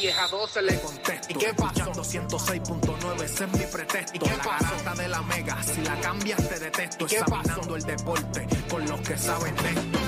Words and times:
10 0.00 0.16
a 0.18 0.28
12 0.28 0.62
le 0.62 0.80
contesto. 0.80 1.28
¿Y 1.28 1.34
qué 1.34 1.52
pasó? 1.52 1.92
206.9, 1.92 3.22
ese 3.22 3.44
es 3.44 3.52
mi 3.52 3.64
pretexto. 3.66 4.16
¿Y 4.16 4.18
qué 4.18 4.34
pasó? 4.42 4.84
La 4.84 4.94
de 4.94 5.08
la 5.08 5.20
mega, 5.22 5.62
si 5.62 5.82
la 5.82 6.00
cambias 6.00 6.48
te 6.48 6.58
detesto. 6.58 7.06
¿Qué 7.06 7.16
Examinando 7.16 7.60
pasó? 7.60 7.76
el 7.76 7.82
deporte 7.82 8.46
con 8.70 8.86
los 8.88 9.00
que 9.02 9.18
saben 9.18 9.54
de 9.56 9.68
esto. 9.68 9.98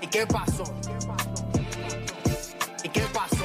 ¿Y 0.00 0.06
qué 0.06 0.26
pasó? 0.28 0.64
¿Y 2.84 2.88
qué 2.88 3.00
pasó? 3.12 3.44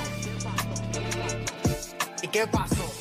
¿Y 2.21 2.27
qué 2.27 2.47
pasó? 2.47 2.93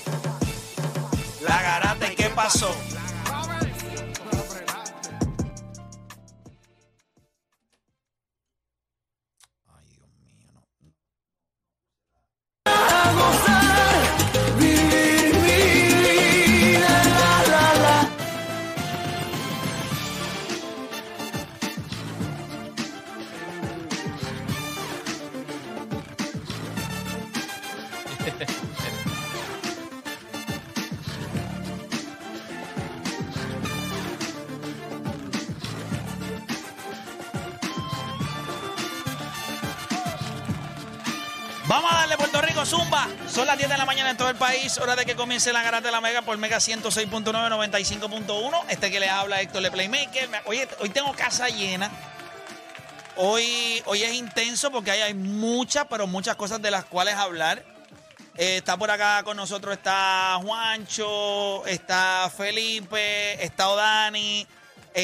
La 1.42 1.62
garata, 1.62 2.12
¿y 2.12 2.16
qué 2.16 2.30
pasó? 2.30 2.74
Zumba. 42.68 43.08
Son 43.26 43.46
las 43.46 43.56
10 43.56 43.70
de 43.70 43.78
la 43.78 43.86
mañana 43.86 44.10
en 44.10 44.16
todo 44.18 44.28
el 44.28 44.36
país. 44.36 44.76
Hora 44.76 44.94
de 44.94 45.06
que 45.06 45.16
comience 45.16 45.54
la 45.54 45.62
garata 45.62 45.86
de 45.88 45.92
la 45.92 46.02
Mega 46.02 46.20
por 46.20 46.36
Mega 46.36 46.58
106.9, 46.58 47.24
95.1. 47.32 48.64
Este 48.68 48.90
que 48.90 49.00
les 49.00 49.08
habla 49.08 49.40
Héctor 49.40 49.62
Le 49.62 49.70
Playmaker. 49.70 50.28
Oye, 50.44 50.68
hoy 50.78 50.90
tengo 50.90 51.10
casa 51.14 51.48
llena. 51.48 51.90
Hoy, 53.16 53.82
hoy 53.86 54.02
es 54.02 54.12
intenso 54.12 54.70
porque 54.70 54.90
hay, 54.90 55.00
hay 55.00 55.14
muchas, 55.14 55.86
pero 55.88 56.06
muchas 56.06 56.36
cosas 56.36 56.60
de 56.60 56.70
las 56.70 56.84
cuales 56.84 57.14
hablar. 57.14 57.64
Eh, 58.36 58.58
está 58.58 58.76
por 58.76 58.90
acá 58.90 59.22
con 59.24 59.38
nosotros, 59.38 59.74
está 59.74 60.38
Juancho, 60.42 61.66
está 61.66 62.30
Felipe, 62.36 63.42
está 63.42 63.70
Odani, 63.70 64.46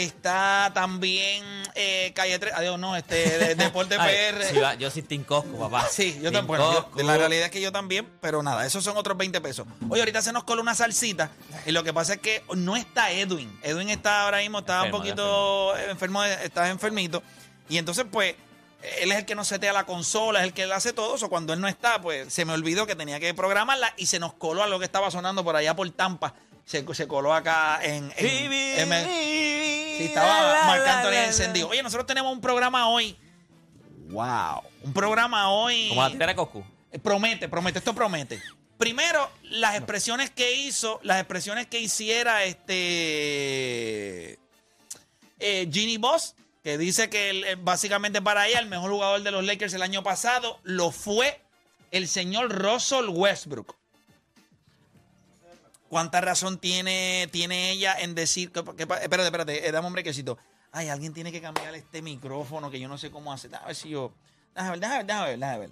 está 0.02 0.70
también 0.74 1.44
eh, 1.74 2.12
Calle 2.14 2.38
3, 2.38 2.52
adiós, 2.54 2.78
no, 2.78 2.96
este, 2.96 3.38
de- 3.38 3.54
Deporte 3.64 3.96
Ay, 3.98 4.14
PR. 4.32 4.44
sí, 4.44 4.58
va, 4.58 4.74
yo 4.74 4.90
soy 4.90 5.02
Team 5.02 5.24
Cosco, 5.24 5.58
papá. 5.58 5.86
Sí, 5.90 6.14
yo 6.22 6.30
Team 6.30 6.46
también. 6.46 6.46
Bueno, 6.46 6.90
yo- 6.96 7.02
la 7.04 7.16
realidad 7.16 7.46
es 7.46 7.50
que 7.50 7.60
yo 7.60 7.72
también, 7.72 8.08
pero 8.20 8.42
nada, 8.42 8.64
esos 8.66 8.82
son 8.84 8.96
otros 8.96 9.16
20 9.16 9.40
pesos. 9.40 9.66
Oye, 9.88 10.00
ahorita 10.02 10.22
se 10.22 10.32
nos 10.32 10.44
coló 10.44 10.62
una 10.62 10.74
salsita 10.74 11.30
y 11.66 11.72
lo 11.72 11.82
que 11.84 11.92
pasa 11.92 12.14
es 12.14 12.20
que 12.20 12.42
no 12.54 12.76
está 12.76 13.10
Edwin. 13.12 13.58
Edwin 13.62 13.90
está 13.90 14.22
ahora 14.24 14.38
mismo, 14.38 14.58
Enfermo, 14.60 14.84
un 14.84 14.90
poquito 14.90 15.76
enfermo, 15.88 16.24
está 16.24 16.68
enfermito. 16.70 17.22
Y 17.68 17.78
entonces, 17.78 18.04
pues, 18.10 18.34
él 19.00 19.10
es 19.12 19.18
el 19.18 19.24
que 19.24 19.34
nos 19.34 19.48
setea 19.48 19.72
la 19.72 19.84
consola, 19.86 20.40
es 20.40 20.44
el 20.46 20.52
que 20.52 20.66
le 20.66 20.74
hace 20.74 20.92
todo 20.92 21.16
eso. 21.16 21.28
Cuando 21.30 21.52
él 21.54 21.60
no 21.60 21.68
está, 21.68 22.00
pues 22.02 22.32
se 22.32 22.44
me 22.44 22.52
olvidó 22.52 22.86
que 22.86 22.94
tenía 22.94 23.18
que 23.20 23.32
programarla 23.32 23.94
y 23.96 24.06
se 24.06 24.18
nos 24.18 24.34
coló 24.34 24.62
a 24.62 24.66
lo 24.66 24.78
que 24.78 24.84
estaba 24.84 25.10
sonando 25.10 25.42
por 25.42 25.56
allá 25.56 25.74
por 25.74 25.88
Tampa. 25.90 26.34
Se, 26.66 26.82
se 26.94 27.06
coló 27.08 27.34
acá 27.34 27.78
en... 27.82 28.10
en- 28.16 28.26
en- 28.52 28.88
Sí, 29.96 30.04
estaba 30.04 30.66
Marc 30.66 30.86
Anthony 30.86 31.24
encendido. 31.26 31.68
Oye, 31.68 31.82
nosotros 31.82 32.06
tenemos 32.06 32.32
un 32.32 32.40
programa 32.40 32.88
hoy. 32.88 33.16
Wow. 34.08 34.62
Un 34.82 34.92
programa 34.92 35.50
hoy. 35.50 35.88
Como 35.88 36.02
la 36.08 36.26
de 36.26 36.34
Coscu. 36.34 36.64
Eh, 36.90 36.98
Promete, 36.98 37.48
promete, 37.48 37.78
esto 37.78 37.94
promete. 37.94 38.40
Primero, 38.78 39.30
las 39.42 39.76
expresiones 39.76 40.30
que 40.30 40.54
hizo, 40.54 41.00
las 41.02 41.18
expresiones 41.18 41.66
que 41.66 41.80
hiciera 41.80 42.44
este 42.44 44.38
eh, 45.38 45.68
Ginny 45.72 45.96
Boss, 45.96 46.34
que 46.62 46.78
dice 46.78 47.08
que 47.08 47.30
él, 47.30 47.44
eh, 47.44 47.56
básicamente 47.56 48.20
para 48.20 48.48
ella 48.48 48.58
el 48.58 48.66
mejor 48.66 48.90
jugador 48.90 49.22
de 49.22 49.30
los 49.30 49.44
Lakers 49.44 49.74
el 49.74 49.82
año 49.82 50.02
pasado 50.02 50.58
lo 50.64 50.90
fue 50.90 51.40
el 51.90 52.08
señor 52.08 52.50
Russell 52.52 53.08
Westbrook. 53.08 53.76
¿Cuánta 55.94 56.20
razón 56.20 56.58
tiene, 56.58 57.28
tiene 57.30 57.70
ella 57.70 57.94
en 58.00 58.16
decir 58.16 58.50
que, 58.50 58.64
que- 58.64 58.82
espérate, 58.82 59.24
espérate, 59.26 59.68
eh, 59.68 59.70
dame 59.70 59.86
un 59.86 59.92
brequecito. 59.92 60.36
Ay, 60.72 60.88
alguien 60.88 61.14
tiene 61.14 61.30
que 61.30 61.40
cambiar 61.40 61.72
este 61.76 62.02
micrófono 62.02 62.68
que 62.68 62.80
yo 62.80 62.88
no 62.88 62.98
sé 62.98 63.12
cómo 63.12 63.32
hacer. 63.32 63.50
Déjame 63.52 63.68
ver 63.68 63.76
si 63.76 63.90
yo. 63.90 64.10
Déjame 64.56 64.70
ver, 64.72 64.80
déjame 64.80 64.96
ver, 64.98 65.06
déjame 65.06 65.28
ver, 65.28 65.38
déjame 65.38 65.58
ver. 65.60 65.70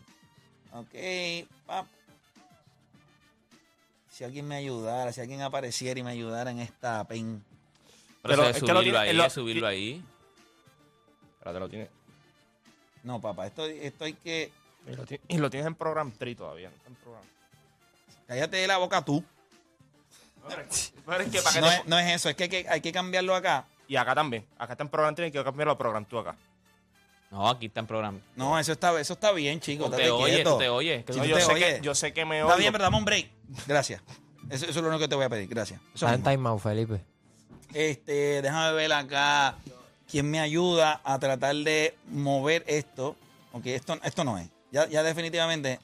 Ok, 1.51 1.67
pap. 1.67 1.87
Si 4.13 4.23
alguien 4.23 4.47
me 4.47 4.55
ayudara, 4.55 5.13
si 5.13 5.21
alguien 5.21 5.41
apareciera 5.43 5.99
y 5.99 6.05
me 6.05 6.13
ayudara 6.13 6.53
en 6.53 6.61
esta 6.61 7.03
pen. 7.03 7.43
Pero, 8.23 8.45
es 8.45 8.55
que 8.55 8.61
lo 8.61 8.67
subirlo 8.69 8.83
tiene- 8.83 8.99
ahí, 8.99 9.13
lo- 9.17 9.25
es 9.25 9.33
subirlo 9.33 9.67
ahí. 9.67 10.05
Espérate, 11.33 11.59
lo 11.59 11.69
tienes. 11.69 11.89
No, 13.03 13.21
papá, 13.21 13.49
esto, 13.49 13.67
esto 13.67 14.05
hay 14.05 14.13
que. 14.13 14.53
Y 14.87 14.93
lo, 14.95 15.05
y 15.27 15.39
lo 15.39 15.51
tienes 15.51 15.67
en 15.67 15.75
Program 15.75 16.13
3 16.17 16.37
todavía. 16.37 16.71
no 16.71 16.77
está 16.77 16.89
en 16.91 16.95
Program. 16.95 17.25
Cállate 18.29 18.57
de 18.59 18.67
la 18.69 18.77
boca 18.77 19.05
tú. 19.05 19.25
Pero 20.49 20.63
es 20.71 20.91
que 21.31 21.43
para 21.43 21.55
que 21.55 21.61
No 21.61 21.69
te- 21.69 21.75
es, 21.77 21.87
no 21.87 21.99
es 21.99 22.13
eso, 22.15 22.29
es 22.29 22.37
que 22.37 22.45
hay, 22.45 22.49
que 22.49 22.67
hay 22.69 22.81
que 22.81 22.93
cambiarlo 22.93 23.35
acá. 23.35 23.67
Y 23.89 23.97
acá 23.97 24.15
también. 24.15 24.47
Acá 24.59 24.73
está 24.73 24.85
en 24.85 24.89
Program 24.91 25.15
3 25.15 25.29
y 25.29 25.31
quiero 25.33 25.45
cambiarlo 25.45 25.73
a 25.73 25.79
Program 25.79 26.07
2 26.09 26.27
acá. 26.27 26.37
No, 27.31 27.49
aquí 27.49 27.67
está 27.67 27.81
en 27.81 27.87
programa. 27.87 28.19
No, 28.37 28.59
eso 28.59 28.73
está, 28.73 28.99
eso 29.01 29.15
está 29.15 29.33
bien, 29.33 29.59
chicos. 29.61 29.91
Tú 29.91 29.97
te 29.97 30.03
tú 30.45 30.59
te 30.59 30.69
oyes. 30.69 31.05
que 31.05 31.13
Sí, 31.15 31.19
No, 31.19 31.25
tú 31.25 31.31
yo, 31.31 31.37
te 31.37 31.43
sé 31.43 31.53
oyes. 31.53 31.75
que, 31.77 31.81
yo 31.85 31.95
sé 31.95 32.13
que 32.13 32.25
me 32.27 32.41
Está 32.41 32.49
oigo. 32.49 32.59
bien, 32.59 32.73
pero 32.73 32.85
dame 32.85 32.97
un 32.99 33.05
break. 33.07 33.31
Gracias. 33.67 34.03
Eso, 34.51 34.65
eso 34.67 34.71
es 34.71 34.77
lo 34.77 34.89
único 34.89 34.99
que 35.01 35.09
te 35.09 35.15
voy 35.15 35.25
a 35.25 35.29
pedir. 35.31 35.49
Gracias. 35.49 35.81
Eso 35.95 36.07
Está 36.07 36.15
en 36.15 36.23
timeout, 36.23 36.61
Felipe. 36.61 37.01
Este, 37.73 38.43
déjame 38.43 38.73
ver 38.75 38.93
acá 38.93 39.57
quién 40.11 40.31
me 40.31 40.41
ayuda 40.41 41.01
a 41.05 41.19
tratar 41.19 41.57
de 41.57 41.97
mover 42.11 42.65
esto. 42.67 43.17
Aunque 43.55 43.75
esto, 43.77 43.99
esto 44.03 44.25
no 44.25 44.37
es. 44.37 44.51
Ya, 44.71 44.87
ya 44.89 45.03
definitivamente, 45.03 45.81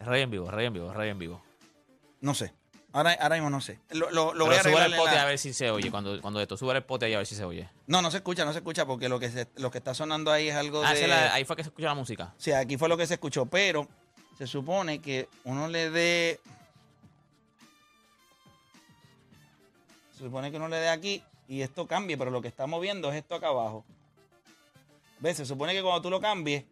Es 0.00 0.06
rey 0.06 0.22
en 0.22 0.30
vivo, 0.30 0.48
rey 0.50 0.66
en 0.66 0.72
vivo, 0.74 0.92
rey 0.92 1.10
en 1.10 1.18
vivo. 1.18 1.42
no 2.20 2.34
sé. 2.34 2.52
Ahora, 2.92 3.12
ahora 3.20 3.36
mismo 3.36 3.50
no 3.50 3.60
sé. 3.60 3.78
Lo, 3.90 4.10
lo, 4.10 4.32
lo 4.32 4.46
voy 4.46 4.54
a 4.54 4.62
sube 4.62 4.70
arreglar 4.72 4.90
el 4.90 4.96
pote 4.96 5.14
la- 5.14 5.22
a 5.22 5.26
ver 5.26 5.38
si 5.38 5.52
se 5.52 5.70
oye. 5.70 5.90
Cuando, 5.90 6.20
cuando 6.22 6.40
esto 6.40 6.56
sube 6.56 6.74
el 6.74 6.82
pote 6.82 7.04
ahí 7.06 7.14
a 7.14 7.18
ver 7.18 7.26
si 7.26 7.34
se 7.34 7.44
oye. 7.44 7.68
No, 7.86 8.00
no 8.00 8.10
se 8.10 8.16
escucha, 8.18 8.44
no 8.46 8.52
se 8.52 8.58
escucha 8.58 8.86
porque 8.86 9.08
lo 9.10 9.18
que, 9.20 9.30
se- 9.30 9.48
lo 9.56 9.70
que 9.70 9.78
está 9.78 9.92
sonando 9.94 10.32
ahí 10.32 10.48
es 10.48 10.54
algo 10.56 10.82
Ah, 10.84 10.94
de... 10.94 11.06
la- 11.06 11.34
ahí 11.34 11.44
fue 11.44 11.54
que 11.56 11.62
se 11.64 11.68
escucha 11.68 11.88
la 11.88 11.94
música. 11.94 12.32
Sí, 12.38 12.50
aquí 12.52 12.76
fue 12.78 12.88
lo 12.88 12.96
que 12.96 13.06
se 13.06 13.14
escuchó, 13.14 13.44
pero 13.46 13.86
se 14.38 14.46
supone 14.46 15.00
que 15.00 15.28
uno 15.44 15.68
le 15.68 15.90
dé... 15.90 16.40
Se 20.16 20.24
supone 20.24 20.50
que 20.50 20.56
uno 20.56 20.68
le 20.68 20.76
dé 20.78 20.88
aquí 20.88 21.22
y 21.46 21.60
esto 21.62 21.86
cambie, 21.86 22.16
pero 22.18 22.30
lo 22.30 22.42
que 22.42 22.48
está 22.48 22.66
moviendo 22.66 23.10
es 23.10 23.16
esto 23.16 23.34
acá 23.34 23.48
abajo. 23.48 23.84
¿Ves? 25.20 25.36
Se 25.36 25.46
supone 25.46 25.74
que 25.74 25.82
cuando 25.82 26.02
tú 26.02 26.10
lo 26.10 26.20
cambies, 26.20 26.64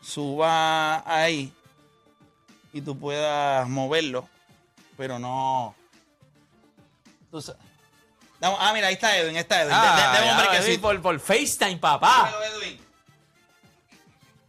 suba 0.00 1.02
ahí 1.06 1.52
y 2.72 2.80
tú 2.80 2.98
puedas 2.98 3.68
moverlo, 3.68 4.28
pero 5.00 5.18
no... 5.18 5.74
Ah, 8.42 8.72
mira, 8.74 8.88
ahí 8.88 8.94
está 8.94 9.16
Edwin, 9.16 9.34
ahí 9.34 9.40
está 9.40 9.62
Edwin. 9.62 9.74
De- 9.80 10.18
de- 10.18 10.24
de 10.26 10.30
hombre 10.30 10.48
que 10.58 10.62
sí. 10.62 10.76
por, 10.78 11.00
por 11.00 11.18
FaceTime, 11.18 11.78
papá. 11.78 12.26
Dímelo, 12.26 12.44
Edwin. 12.44 12.80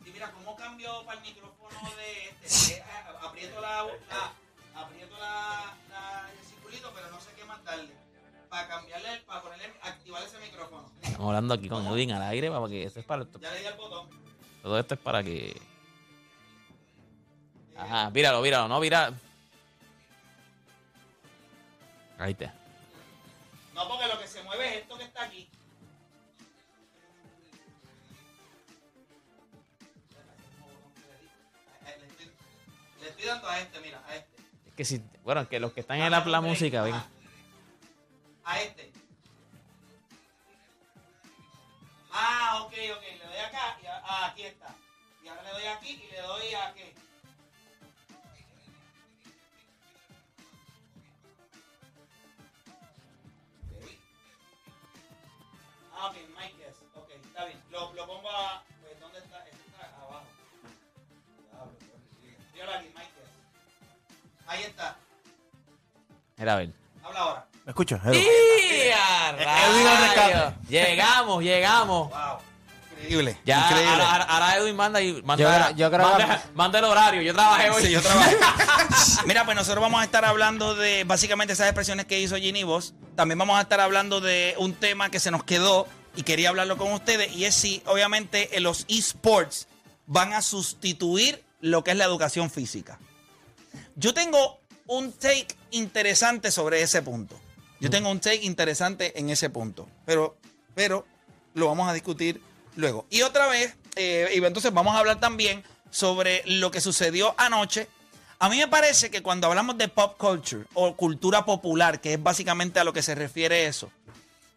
Y 0.05 0.09
mira 0.09 0.29
cómo 0.33 0.57
cambio 0.57 1.05
para 1.05 1.19
el 1.19 1.23
micrófono 1.23 1.89
de 1.95 2.35
este. 2.45 2.73
Eh, 2.81 2.83
a- 2.83 3.25
aprieto 3.27 3.61
la, 3.61 3.85
la- 4.09 4.81
aprieto 4.81 5.17
la, 5.17 5.73
la- 5.89 6.29
el 6.37 6.45
circulito, 6.49 6.91
pero 6.93 7.09
no 7.11 7.21
sé 7.21 7.29
qué 7.37 7.45
más 7.45 7.63
darle. 7.63 7.93
Para 8.49 8.67
cambiarle, 8.67 9.21
para 9.25 9.41
ponerle, 9.43 9.73
activar 9.83 10.21
ese 10.23 10.37
micrófono. 10.39 10.91
Estamos 11.01 11.27
hablando 11.27 11.53
aquí 11.53 11.69
con 11.69 11.85
Edwin 11.87 12.11
al 12.11 12.23
aire 12.23 12.51
para 12.51 12.67
que 12.67 12.83
esto 12.83 12.99
es 12.99 13.05
para 13.05 13.23
Ya 13.39 13.51
le 13.51 13.59
di 13.61 13.65
al 13.67 13.75
botón. 13.75 14.09
todo 14.61 14.77
esto 14.77 14.95
es 14.95 14.99
para 14.99 15.23
que 15.23 15.55
Ajá, 17.77 18.09
míralo, 18.09 18.41
míralo, 18.41 18.67
no 18.67 18.79
mira. 18.81 19.13
Ahí 22.21 22.33
está. 22.33 22.53
No, 23.73 23.87
porque 23.87 24.07
lo 24.07 24.19
que 24.19 24.27
se 24.27 24.43
mueve 24.43 24.69
es 24.69 24.81
esto 24.81 24.95
que 24.95 25.05
está 25.05 25.23
aquí. 25.23 25.49
Le 33.01 33.07
estoy, 33.09 33.25
dando 33.25 33.49
a 33.49 33.59
este, 33.59 33.79
mira, 33.79 34.03
a 34.07 34.15
este. 34.15 34.43
Es 34.67 34.73
que 34.75 34.85
si, 34.85 35.01
bueno, 35.23 35.49
que 35.49 35.59
los 35.59 35.73
que 35.73 35.79
están 35.79 35.99
en 35.99 36.11
la, 36.11 36.23
la 36.23 36.41
música, 36.41 36.83
ven. 36.83 36.93
¿Me 67.65 67.71
escuchas? 67.71 68.01
¡Y 68.13 68.89
a 68.89 69.29
Edwin 69.69 69.87
al 69.87 69.97
rescate. 70.03 70.33
rayos! 70.33 70.53
Llegamos, 70.69 71.43
llegamos. 71.43 72.09
Wow. 72.09 72.37
Increíble. 73.01 73.37
Ya, 73.45 73.61
Increíble. 73.67 74.03
ahora, 74.03 74.23
ahora- 74.25 74.57
Edwin 74.57 74.75
manda 74.75 75.01
y 75.01 75.21
manda, 75.23 75.43
Yo 75.43 75.49
creo- 75.49 75.75
yo 75.75 75.91
creo 75.91 76.17
que- 76.17 76.23
manda, 76.25 76.43
manda 76.53 76.79
el 76.79 76.85
horario. 76.85 77.21
Yo 77.21 77.33
trabajé 77.33 77.69
hoy. 77.71 77.83
Sí, 77.83 77.91
yo 77.91 78.01
trabajé. 78.01 78.37
Mira, 79.25 79.43
pues 79.45 79.55
nosotros 79.55 79.81
vamos 79.81 80.01
a 80.01 80.03
estar 80.03 80.23
hablando 80.25 80.75
de 80.75 81.03
básicamente 81.03 81.53
esas 81.53 81.67
expresiones 81.67 82.05
que 82.05 82.19
hizo 82.19 82.35
Ginny 82.35 82.63
Voss. 82.63 82.93
También 83.15 83.39
vamos 83.39 83.57
a 83.57 83.61
estar 83.61 83.79
hablando 83.79 84.21
de 84.21 84.55
un 84.59 84.73
tema 84.73 85.09
que 85.09 85.19
se 85.19 85.31
nos 85.31 85.43
quedó 85.43 85.87
y 86.15 86.23
quería 86.23 86.49
hablarlo 86.49 86.77
con 86.77 86.91
ustedes. 86.93 87.31
Y 87.35 87.45
es 87.45 87.55
si, 87.55 87.81
obviamente, 87.87 88.55
en 88.57 88.63
los 88.63 88.85
esports 88.87 89.67
van 90.05 90.33
a 90.33 90.41
sustituir 90.43 91.43
lo 91.59 91.83
que 91.83 91.91
es 91.91 91.97
la 91.97 92.05
educación 92.05 92.51
física. 92.51 92.99
Yo 93.95 94.13
tengo 94.13 94.59
un 94.85 95.11
take 95.13 95.47
interesante 95.71 96.51
sobre 96.51 96.81
ese 96.83 97.01
punto. 97.01 97.39
Yo 97.81 97.89
tengo 97.89 98.11
un 98.11 98.19
take 98.19 98.45
interesante 98.45 99.19
en 99.19 99.31
ese 99.31 99.49
punto. 99.49 99.89
Pero, 100.05 100.37
pero 100.75 101.05
lo 101.55 101.65
vamos 101.65 101.89
a 101.89 101.93
discutir 101.93 102.39
luego. 102.75 103.07
Y 103.09 103.23
otra 103.23 103.47
vez, 103.47 103.75
eh, 103.95 104.31
y 104.33 104.37
entonces 104.37 104.71
vamos 104.71 104.95
a 104.95 104.99
hablar 104.99 105.19
también 105.19 105.63
sobre 105.89 106.43
lo 106.45 106.69
que 106.69 106.79
sucedió 106.79 107.33
anoche. 107.37 107.87
A 108.37 108.49
mí 108.49 108.57
me 108.57 108.67
parece 108.67 109.09
que 109.09 109.23
cuando 109.23 109.47
hablamos 109.47 109.79
de 109.79 109.87
pop 109.87 110.15
culture 110.17 110.65
o 110.75 110.95
cultura 110.95 111.43
popular, 111.43 111.99
que 111.99 112.13
es 112.13 112.21
básicamente 112.21 112.79
a 112.79 112.83
lo 112.83 112.93
que 112.93 113.01
se 113.01 113.15
refiere 113.15 113.65
eso, 113.65 113.91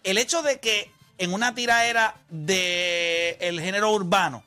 el 0.02 0.18
hecho 0.18 0.42
de 0.42 0.60
que 0.60 0.90
en 1.16 1.32
una 1.32 1.54
tiraera 1.54 2.16
del 2.28 3.58
género 3.58 3.90
urbano, 3.90 4.44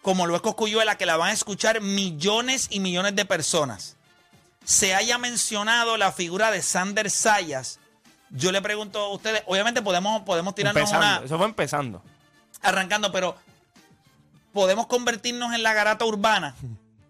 como 0.00 0.26
lo 0.26 0.36
es 0.36 0.40
Coscuyuela, 0.40 0.96
que 0.96 1.04
la 1.04 1.18
van 1.18 1.30
a 1.30 1.34
escuchar 1.34 1.82
millones 1.82 2.68
y 2.70 2.80
millones 2.80 3.14
de 3.14 3.26
personas, 3.26 3.96
se 4.64 4.94
haya 4.94 5.18
mencionado 5.18 5.98
la 5.98 6.12
figura 6.12 6.50
de 6.50 6.62
Sander 6.62 7.10
Sayas, 7.10 7.78
yo 8.30 8.52
le 8.52 8.62
pregunto 8.62 8.98
a 9.00 9.08
ustedes, 9.12 9.42
obviamente 9.46 9.82
podemos, 9.82 10.22
podemos 10.22 10.54
tirarnos 10.54 10.80
Empezando. 10.82 11.06
una 11.16 11.24
Eso 11.26 11.36
fue 11.38 11.46
empezando. 11.46 12.02
arrancando, 12.62 13.10
pero 13.12 13.36
podemos 14.52 14.86
convertirnos 14.86 15.54
en 15.54 15.62
la 15.62 15.72
garata 15.74 16.04
urbana 16.04 16.54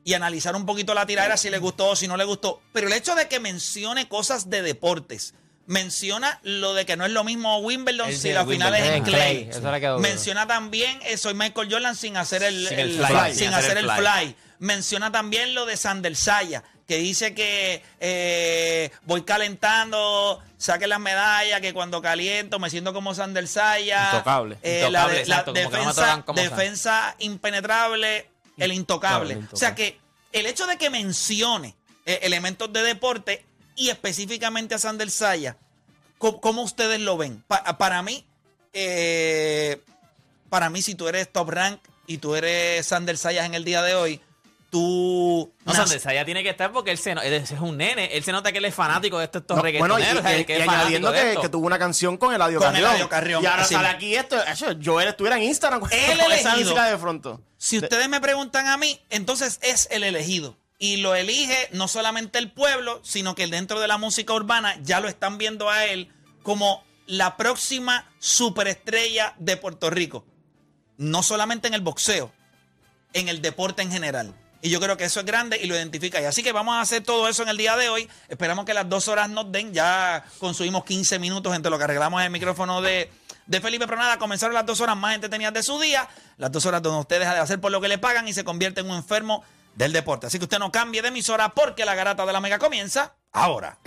y 0.04 0.14
analizar 0.14 0.54
un 0.56 0.66
poquito 0.66 0.94
la 0.94 1.06
tiradera 1.06 1.36
si 1.36 1.50
le 1.50 1.58
gustó 1.58 1.88
o 1.90 1.96
si 1.96 2.08
no 2.08 2.16
le 2.16 2.24
gustó. 2.24 2.60
Pero 2.72 2.86
el 2.88 2.92
hecho 2.92 3.14
de 3.14 3.28
que 3.28 3.40
mencione 3.40 4.08
cosas 4.08 4.48
de 4.50 4.62
deportes, 4.62 5.34
menciona 5.66 6.40
lo 6.42 6.74
de 6.74 6.84
que 6.86 6.96
no 6.96 7.04
es 7.04 7.12
lo 7.12 7.22
mismo 7.22 7.58
Wimbledon 7.58 8.12
si 8.12 8.32
la 8.32 8.44
final 8.44 8.74
es 8.74 8.82
en 8.86 9.04
Wimbledon. 9.04 9.50
Clay. 9.80 10.00
Menciona 10.00 10.46
también 10.46 10.98
eh, 11.04 11.16
soy 11.16 11.34
Michael 11.34 11.68
Jordan 11.70 11.94
sin 11.96 12.16
hacer 12.16 12.42
el, 12.42 12.66
Sin 12.68 12.78
el 12.78 12.90
el- 13.00 13.06
fly, 13.06 13.34
sin 13.34 13.52
hacer 13.54 13.78
el 13.78 13.90
fly. 13.90 14.34
Menciona 14.58 15.10
también 15.12 15.54
lo 15.54 15.64
de 15.64 15.76
Sander 15.76 16.14
Saya, 16.16 16.62
que 16.90 16.98
dice 16.98 17.34
que 17.34 17.84
eh, 18.00 18.90
voy 19.04 19.22
calentando, 19.22 20.42
saque 20.58 20.88
las 20.88 20.98
medallas, 20.98 21.60
que 21.60 21.72
cuando 21.72 22.02
caliento 22.02 22.58
me 22.58 22.68
siento 22.68 22.92
como 22.92 23.14
Sander 23.14 23.46
Saya. 23.46 24.06
Intocable. 24.10 24.58
Eh, 24.60 24.80
Intocable, 24.84 24.90
la, 24.90 25.06
de- 25.14 25.20
exacto, 25.20 25.52
no 25.52 25.60
defensa, 25.60 25.94
tocan 25.94 26.22
como 26.22 26.42
defensa 26.42 27.14
impenetrable, 27.20 28.28
el 28.58 28.72
intocable. 28.72 29.34
Intocable, 29.34 29.54
O 29.54 29.56
sea 29.56 29.76
que 29.76 30.00
el 30.32 30.46
hecho 30.46 30.66
de 30.66 30.78
que 30.78 30.90
mencione 30.90 31.76
eh, 32.06 32.18
elementos 32.22 32.72
de 32.72 32.82
deporte 32.82 33.44
y 33.76 33.90
específicamente 33.90 34.74
a 34.74 34.78
Sander 34.80 35.12
Saya, 35.12 35.56
¿cómo, 36.18 36.40
cómo 36.40 36.62
ustedes 36.62 36.98
lo 37.00 37.16
ven? 37.16 37.44
Pa- 37.46 37.78
para 37.78 38.02
mí, 38.02 38.26
para 40.48 40.70
mí, 40.70 40.82
si 40.82 40.96
tú 40.96 41.06
eres 41.06 41.30
top 41.32 41.50
rank 41.50 41.80
y 42.08 42.18
tú 42.18 42.34
eres 42.34 42.84
Sander 42.84 43.16
Sayas 43.16 43.46
en 43.46 43.54
el 43.54 43.64
día 43.64 43.80
de 43.82 43.94
hoy, 43.94 44.20
tú. 44.70 45.52
No, 45.64 45.74
Sanders, 45.74 46.06
allá 46.06 46.24
tiene 46.24 46.42
que 46.42 46.48
estar 46.50 46.72
porque 46.72 46.90
él, 46.90 46.98
se, 46.98 47.14
no- 47.14 47.20
él 47.22 47.32
es 47.34 47.50
un 47.52 47.76
nene. 47.76 48.06
Él 48.16 48.24
se 48.24 48.32
nota 48.32 48.52
que 48.52 48.58
él 48.58 48.64
es 48.64 48.74
fanático 48.74 49.18
de 49.18 49.24
estos, 49.24 49.42
estos 49.42 49.56
No, 49.56 49.62
bueno, 49.62 49.98
y, 49.98 50.02
reggaetoneros. 50.02 50.18
o 50.18 50.22
sea, 50.22 50.38
y- 50.38 50.44
que 50.44 50.52
y 50.52 50.56
es 50.60 50.64
fanático 50.64 50.86
añadiendo 51.08 51.42
que, 51.42 51.48
tuvo 51.48 51.66
una 51.66 51.78
canción 51.78 52.16
con 52.16 52.32
Eladio 52.34 52.58
Con 52.58 52.68
Carrión. 52.68 52.88
Eladio 52.90 53.08
Carrión, 53.08 53.42
Y 53.42 53.46
ahora 53.46 53.62
así. 53.62 53.74
sale 53.74 53.88
aquí 53.88 54.14
esto. 54.14 54.42
Eso, 54.44 54.66
Joel 54.82 55.08
estuviera 55.08 55.36
en 55.36 55.42
Instagram 55.42 55.80
con 55.80 55.92
El 55.92 56.20
esa 56.32 56.56
música 56.56 56.84
de 56.86 56.96
pronto. 56.96 57.40
Si 57.58 57.78
ustedes 57.78 58.08
me 58.08 58.20
preguntan 58.20 58.68
a 58.68 58.76
mí, 58.76 59.00
entonces 59.10 59.58
es 59.62 59.88
el 59.90 60.02
elegido. 60.04 60.56
Y 60.78 60.96
lo 60.98 61.14
elige 61.14 61.68
no 61.72 61.88
solamente 61.88 62.38
el 62.38 62.50
pueblo, 62.50 63.00
sino 63.04 63.34
que 63.34 63.46
dentro 63.48 63.80
de 63.80 63.88
la 63.88 63.98
música 63.98 64.32
urbana 64.32 64.76
ya 64.82 65.00
lo 65.00 65.08
están 65.08 65.36
viendo 65.36 65.68
a 65.68 65.84
él 65.84 66.10
como 66.42 66.82
la 67.06 67.36
próxima 67.36 68.08
superestrella 68.18 69.34
de 69.38 69.56
Puerto 69.58 69.90
Rico. 69.90 70.24
No 70.96 71.22
solamente 71.22 71.68
en 71.68 71.74
el 71.74 71.80
boxeo, 71.82 72.32
en 73.12 73.28
el 73.28 73.42
deporte 73.42 73.82
en 73.82 73.90
general. 73.90 74.34
Y 74.62 74.70
yo 74.70 74.80
creo 74.80 74.96
que 74.96 75.04
eso 75.04 75.20
es 75.20 75.26
grande 75.26 75.58
y 75.62 75.66
lo 75.66 75.74
identifica. 75.74 76.20
Y 76.20 76.24
así 76.24 76.42
que 76.42 76.52
vamos 76.52 76.74
a 76.74 76.80
hacer 76.80 77.02
todo 77.02 77.28
eso 77.28 77.42
en 77.42 77.48
el 77.48 77.56
día 77.56 77.76
de 77.76 77.88
hoy. 77.88 78.08
Esperamos 78.28 78.64
que 78.64 78.74
las 78.74 78.88
dos 78.88 79.08
horas 79.08 79.30
nos 79.30 79.50
den. 79.50 79.72
Ya 79.72 80.24
consumimos 80.38 80.84
15 80.84 81.18
minutos 81.18 81.54
entre 81.54 81.70
lo 81.70 81.78
que 81.78 81.84
arreglamos 81.84 82.22
el 82.22 82.30
micrófono 82.30 82.82
de, 82.82 83.10
de 83.46 83.60
Felipe 83.60 83.86
Pronada. 83.86 84.18
Comenzaron 84.18 84.54
las 84.54 84.66
dos 84.66 84.80
horas 84.80 84.96
más 84.96 85.14
entretenidas 85.14 85.54
de 85.54 85.62
su 85.62 85.80
día. 85.80 86.08
Las 86.36 86.52
dos 86.52 86.66
horas 86.66 86.82
donde 86.82 87.00
usted 87.00 87.20
deja 87.20 87.32
de 87.34 87.40
hacer 87.40 87.60
por 87.60 87.72
lo 87.72 87.80
que 87.80 87.88
le 87.88 87.98
pagan 87.98 88.28
y 88.28 88.34
se 88.34 88.44
convierte 88.44 88.80
en 88.80 88.90
un 88.90 88.96
enfermo 88.96 89.42
del 89.74 89.92
deporte. 89.92 90.26
Así 90.26 90.38
que 90.38 90.44
usted 90.44 90.58
no 90.58 90.70
cambie 90.70 91.00
de 91.00 91.08
emisora 91.08 91.50
porque 91.50 91.84
la 91.84 91.94
garata 91.94 92.26
de 92.26 92.32
la 92.32 92.40
mega 92.40 92.58
comienza 92.58 93.14
ahora. 93.32 93.78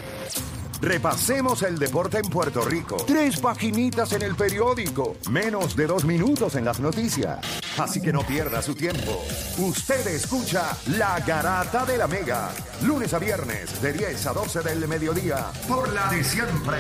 Repasemos 0.81 1.62
el 1.62 1.79
deporte 1.79 2.17
en 2.17 2.29
Puerto 2.29 2.65
Rico. 2.65 2.98
Tres 3.07 3.39
paginitas 3.39 4.12
en 4.12 4.21
el 4.21 4.36
periódico. 4.36 5.15
Menos 5.29 5.77
de 5.77 5.88
dos 5.88 6.03
minutos 6.03 6.55
en 6.55 6.65
las 6.65 6.81
noticias. 6.81 7.39
Así 7.77 8.01
que 8.01 8.13
no 8.13 8.22
pierda 8.25 8.62
su 8.62 8.75
tiempo. 8.75 9.25
Usted 9.58 10.06
escucha 10.08 10.77
La 10.98 11.20
Garata 11.20 11.86
de 11.86 11.98
la 11.98 12.08
Mega. 12.08 12.51
Lunes 12.84 13.13
a 13.13 13.20
viernes 13.20 13.82
de 13.82 13.94
10 13.94 14.27
a 14.27 14.34
12 14.34 14.62
del 14.62 14.88
mediodía. 14.88 15.51
Por 15.68 15.92
la 15.92 16.08
de 16.10 16.24
siempre. 16.24 16.77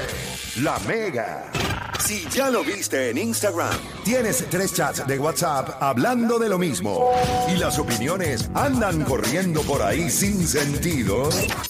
La 0.61 0.77
Mega. 0.79 1.51
Si 1.99 2.27
ya 2.29 2.49
lo 2.51 2.63
viste 2.63 3.09
en 3.09 3.17
Instagram, 3.17 3.73
tienes 4.03 4.45
tres 4.49 4.73
chats 4.73 5.07
de 5.07 5.17
WhatsApp 5.17 5.81
hablando 5.81 6.37
de 6.37 6.49
lo 6.49 6.59
mismo 6.59 7.11
y 7.47 7.57
las 7.57 7.79
opiniones 7.79 8.49
andan 8.53 9.03
corriendo 9.03 9.61
por 9.61 9.81
ahí 9.81 10.09
sin 10.09 10.45
sentido, 10.45 11.29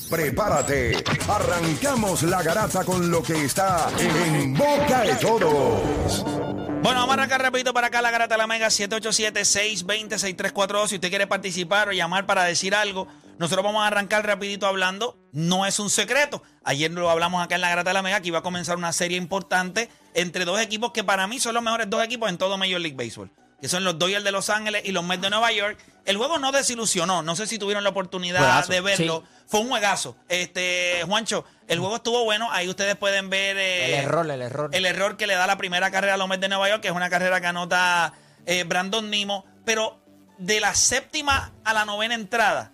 prepárate. 0.09 1.03
Arrancamos 1.29 2.23
la 2.23 2.41
garata 2.41 2.83
con 2.83 3.11
lo 3.11 3.21
que 3.21 3.45
está 3.45 3.89
en 3.99 4.53
boca 4.53 5.01
de 5.01 5.15
todos. 5.15 6.62
Bueno, 6.83 6.99
vamos 6.99 7.11
a 7.11 7.13
arrancar 7.19 7.41
rapidito 7.41 7.73
para 7.73 7.87
acá 7.87 8.01
la 8.01 8.11
Garata 8.11 8.35
de 8.35 8.39
la 8.39 8.45
Mega 8.45 8.67
787-620-6342. 8.67 10.89
Si 10.89 10.95
usted 10.95 11.07
quiere 11.07 11.27
participar 11.27 11.87
o 11.87 11.93
llamar 11.93 12.25
para 12.25 12.43
decir 12.43 12.75
algo, 12.75 13.07
nosotros 13.39 13.63
vamos 13.63 13.83
a 13.83 13.87
arrancar 13.87 14.27
rapidito 14.27 14.67
hablando. 14.67 15.17
No 15.31 15.65
es 15.65 15.79
un 15.79 15.89
secreto. 15.89 16.43
Ayer 16.65 16.91
lo 16.91 17.09
hablamos 17.09 17.41
acá 17.41 17.55
en 17.55 17.61
la 17.61 17.69
Garata 17.69 17.91
de 17.91 17.93
la 17.93 18.01
Mega 18.01 18.19
que 18.19 18.27
iba 18.27 18.39
a 18.39 18.43
comenzar 18.43 18.75
una 18.75 18.91
serie 18.91 19.17
importante 19.17 19.89
entre 20.13 20.43
dos 20.43 20.59
equipos 20.59 20.91
que 20.91 21.05
para 21.05 21.25
mí 21.25 21.39
son 21.39 21.53
los 21.53 21.63
mejores 21.63 21.89
dos 21.89 22.03
equipos 22.03 22.29
en 22.29 22.37
todo 22.37 22.57
Major 22.57 22.81
League 22.81 22.97
Baseball. 22.97 23.31
Que 23.63 23.69
son 23.69 23.85
los 23.85 23.97
Dodgers 23.97 24.25
de 24.25 24.33
Los 24.33 24.49
Ángeles 24.49 24.81
y 24.83 24.91
los 24.91 25.05
Mets 25.05 25.21
de 25.21 25.29
Nueva 25.29 25.49
York. 25.53 25.77
El 26.03 26.17
juego 26.17 26.37
no 26.37 26.51
desilusionó. 26.51 27.21
No 27.23 27.33
sé 27.37 27.47
si 27.47 27.57
tuvieron 27.57 27.81
la 27.85 27.91
oportunidad 27.91 28.39
Juegazo, 28.39 28.71
de 28.73 28.81
verlo. 28.81 29.23
Fue 29.47 29.61
un 29.61 29.69
juegazo. 29.69 30.17
Este, 30.27 31.01
Juancho, 31.07 31.45
el 31.69 31.79
juego 31.79 31.95
estuvo 31.95 32.25
bueno. 32.25 32.49
Ahí 32.51 32.67
ustedes 32.67 32.97
pueden 32.97 33.29
ver 33.29 33.55
eh, 33.57 33.99
El 33.99 34.03
error, 34.03 34.29
el 34.29 34.41
error. 34.41 34.69
el 34.73 34.85
error 34.85 35.15
que 35.15 35.27
le 35.27 35.35
da 35.35 35.47
la 35.47 35.57
primera 35.57 35.91
carrera 35.91 36.15
a 36.15 36.17
los 36.17 36.27
Mets 36.27 36.41
de 36.41 36.49
Nueva 36.49 36.67
York, 36.67 36.81
que 36.81 36.89
es 36.89 36.93
una 36.93 37.09
carrera 37.09 37.39
que 37.39 37.47
anota 37.47 38.11
eh, 38.45 38.65
Brandon 38.65 39.09
Nimo. 39.09 39.45
Pero 39.63 39.97
de 40.37 40.59
la 40.59 40.75
séptima 40.75 41.53
a 41.63 41.73
la 41.73 41.85
novena 41.85 42.15
entrada, 42.15 42.73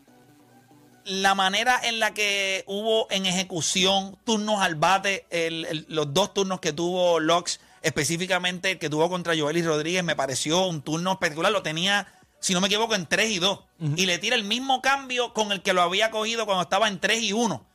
la 1.05 1.35
manera 1.35 1.79
en 1.83 1.99
la 1.99 2.15
que 2.15 2.63
hubo 2.67 3.07
en 3.11 3.27
ejecución, 3.27 4.17
turnos 4.25 4.59
al 4.61 4.73
bate, 4.73 5.27
el- 5.29 5.65
el- 5.65 5.85
los 5.89 6.13
dos 6.15 6.33
turnos 6.33 6.59
que 6.59 6.73
tuvo 6.73 7.19
Locks, 7.19 7.59
específicamente 7.81 8.71
el 8.71 8.79
que 8.79 8.89
tuvo 8.89 9.09
contra 9.09 9.33
Joelis 9.37 9.65
Rodríguez, 9.65 10.03
me 10.03 10.15
pareció 10.15 10.65
un 10.67 10.81
turno 10.81 11.13
espectacular. 11.13 11.51
Lo 11.51 11.61
tenía, 11.63 12.07
si 12.39 12.53
no 12.53 12.61
me 12.61 12.67
equivoco, 12.67 12.95
en 12.95 13.05
3 13.05 13.31
y 13.31 13.39
2. 13.39 13.59
Y 13.95 14.05
le 14.05 14.17
tira 14.19 14.35
el 14.35 14.43
mismo 14.43 14.81
cambio 14.81 15.33
con 15.33 15.51
el 15.51 15.61
que 15.61 15.73
lo 15.73 15.81
había 15.81 16.11
cogido 16.11 16.45
cuando 16.45 16.63
estaba 16.63 16.87
en 16.87 16.99
3 16.99 17.21
y 17.23 17.33
1. 17.33 17.65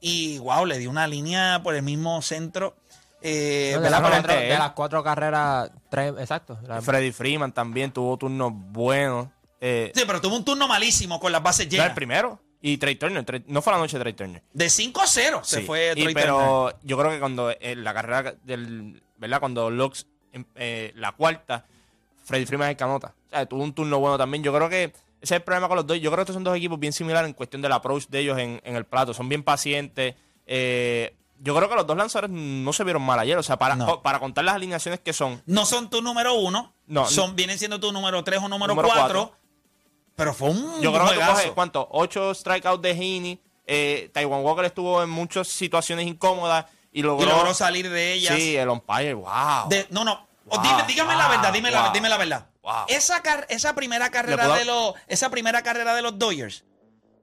Y 0.00 0.38
wow, 0.38 0.64
le 0.64 0.78
dio 0.78 0.90
una 0.90 1.06
línea 1.08 1.60
por 1.62 1.74
el 1.74 1.82
mismo 1.82 2.22
centro. 2.22 2.76
Eh, 3.20 3.72
de, 3.74 3.80
pero 3.80 3.98
cuatro, 4.00 4.16
entre 4.16 4.34
de 4.36 4.52
él. 4.52 4.58
las 4.60 4.70
cuatro 4.70 5.02
carreras, 5.02 5.72
tres, 5.90 6.14
exacto. 6.20 6.56
La- 6.68 6.80
Freddy 6.80 7.10
Freeman 7.10 7.50
también 7.50 7.90
tuvo 7.90 8.16
turnos 8.16 8.52
buenos. 8.54 9.26
Eh, 9.60 9.90
Sí, 9.92 10.04
pero 10.06 10.20
tuvo 10.20 10.36
un 10.36 10.44
turno 10.44 10.68
malísimo 10.68 11.18
con 11.18 11.32
las 11.32 11.42
bases 11.42 11.66
no, 11.66 11.70
llenas. 11.72 11.88
el 11.88 11.94
primero. 11.94 12.40
Y 12.62 12.78
Trey 12.78 12.94
Turner. 12.94 13.24
Trey- 13.24 13.42
no 13.48 13.60
fue 13.60 13.72
la 13.72 13.80
noche 13.80 13.96
de 13.98 14.04
Trey 14.04 14.12
Turner. 14.12 14.42
De 14.52 14.70
5 14.70 15.00
a 15.00 15.06
0 15.08 15.40
se 15.42 15.60
Sí. 15.60 15.66
fue 15.66 15.90
Y 15.96 16.02
Troy 16.02 16.14
Turner. 16.14 16.22
pero 16.22 16.78
yo 16.84 16.96
creo 16.96 17.10
que 17.10 17.18
cuando 17.18 17.52
en 17.60 17.82
la 17.82 17.92
carrera 17.92 18.34
del. 18.44 19.02
¿Verdad? 19.18 19.40
Cuando 19.40 19.70
Lux, 19.70 20.06
em- 20.32 20.44
eh, 20.54 20.92
la 20.96 21.12
cuarta, 21.12 21.66
Freddy 22.24 22.46
Freeman 22.46 22.68
es 22.68 22.72
el 22.72 22.76
canota. 22.76 23.14
O 23.26 23.30
sea, 23.30 23.46
tuvo 23.46 23.62
un 23.62 23.72
turno 23.72 23.98
bueno 23.98 24.16
también. 24.18 24.42
Yo 24.42 24.52
creo 24.54 24.68
que 24.68 24.84
ese 24.84 24.94
es 25.20 25.30
el 25.32 25.42
problema 25.42 25.68
con 25.68 25.76
los 25.76 25.86
dos. 25.86 25.98
Yo 26.00 26.10
creo 26.10 26.18
que 26.18 26.22
estos 26.22 26.34
son 26.34 26.44
dos 26.44 26.56
equipos 26.56 26.78
bien 26.78 26.92
similares 26.92 27.28
en 27.28 27.34
cuestión 27.34 27.60
del 27.62 27.72
approach 27.72 28.06
de 28.08 28.20
ellos 28.20 28.38
en, 28.38 28.60
en 28.64 28.76
el 28.76 28.84
plato. 28.84 29.12
Son 29.14 29.28
bien 29.28 29.42
pacientes. 29.42 30.14
Eh, 30.46 31.14
yo 31.40 31.54
creo 31.54 31.68
que 31.68 31.74
los 31.74 31.86
dos 31.86 31.96
lanzadores 31.96 32.30
no 32.30 32.72
se 32.72 32.84
vieron 32.84 33.02
mal 33.02 33.18
ayer. 33.18 33.36
O 33.38 33.42
sea, 33.42 33.58
para, 33.58 33.76
No. 33.76 34.02
para 34.02 34.18
contar 34.20 34.44
las 34.44 34.54
alineaciones 34.54 35.00
que 35.00 35.12
son. 35.12 35.42
No 35.46 35.66
son 35.66 35.90
tu 35.90 36.00
número 36.02 36.34
uno, 36.34 36.72
No. 36.86 37.06
son, 37.06 37.34
vienen 37.36 37.58
siendo 37.58 37.78
tu 37.80 37.92
número 37.92 38.22
3 38.24 38.38
o 38.42 38.48
número 38.48 38.74
Número 38.74 38.88
4. 38.94 39.32
Pero 40.16 40.34
fue 40.34 40.50
un 40.50 40.80
Yo 40.82 40.92
creo 40.92 41.04
que 41.04 41.10
tú 41.10 41.14
juegazo. 41.16 41.32
coges, 41.34 41.50
¿cuánto? 41.52 41.88
Ocho 41.92 42.34
strikeouts 42.34 42.82
de 42.82 42.90
Heaney. 42.92 43.40
Eh, 43.70 44.10
Taiwan 44.12 44.42
Walker 44.42 44.64
estuvo 44.64 45.02
en 45.02 45.10
muchas 45.10 45.46
situaciones 45.46 46.06
incómodas 46.06 46.66
y 46.92 47.00
y 47.00 47.02
logró. 47.02 47.54
salir 47.54 47.88
de 47.90 48.12
ellas. 48.14 48.34
Sí, 48.36 48.56
el 48.56 48.68
umpire, 48.68 49.14
wow. 49.14 49.68
De- 49.68 49.86
no, 49.90 50.04
no. 50.04 50.26
O 50.50 50.56
Wow, 50.56 50.62
dime, 50.62 50.84
dígame 50.88 51.14
la 51.14 51.28
verdad, 51.28 51.52
dime, 51.52 51.70
la, 51.70 51.82
wow, 51.82 51.92
dime 51.92 52.08
la 52.08 52.16
verdad. 52.16 52.46
Esa, 52.88 53.22
car- 53.22 53.46
esa 53.50 53.74
primera 53.74 54.10
carrera 54.10 54.48
de 54.56 54.64
los, 54.64 54.94
esa 55.06 55.30
primera 55.30 55.62
carrera 55.62 55.94
de 55.94 56.02
los 56.02 56.18
Dodgers 56.18 56.64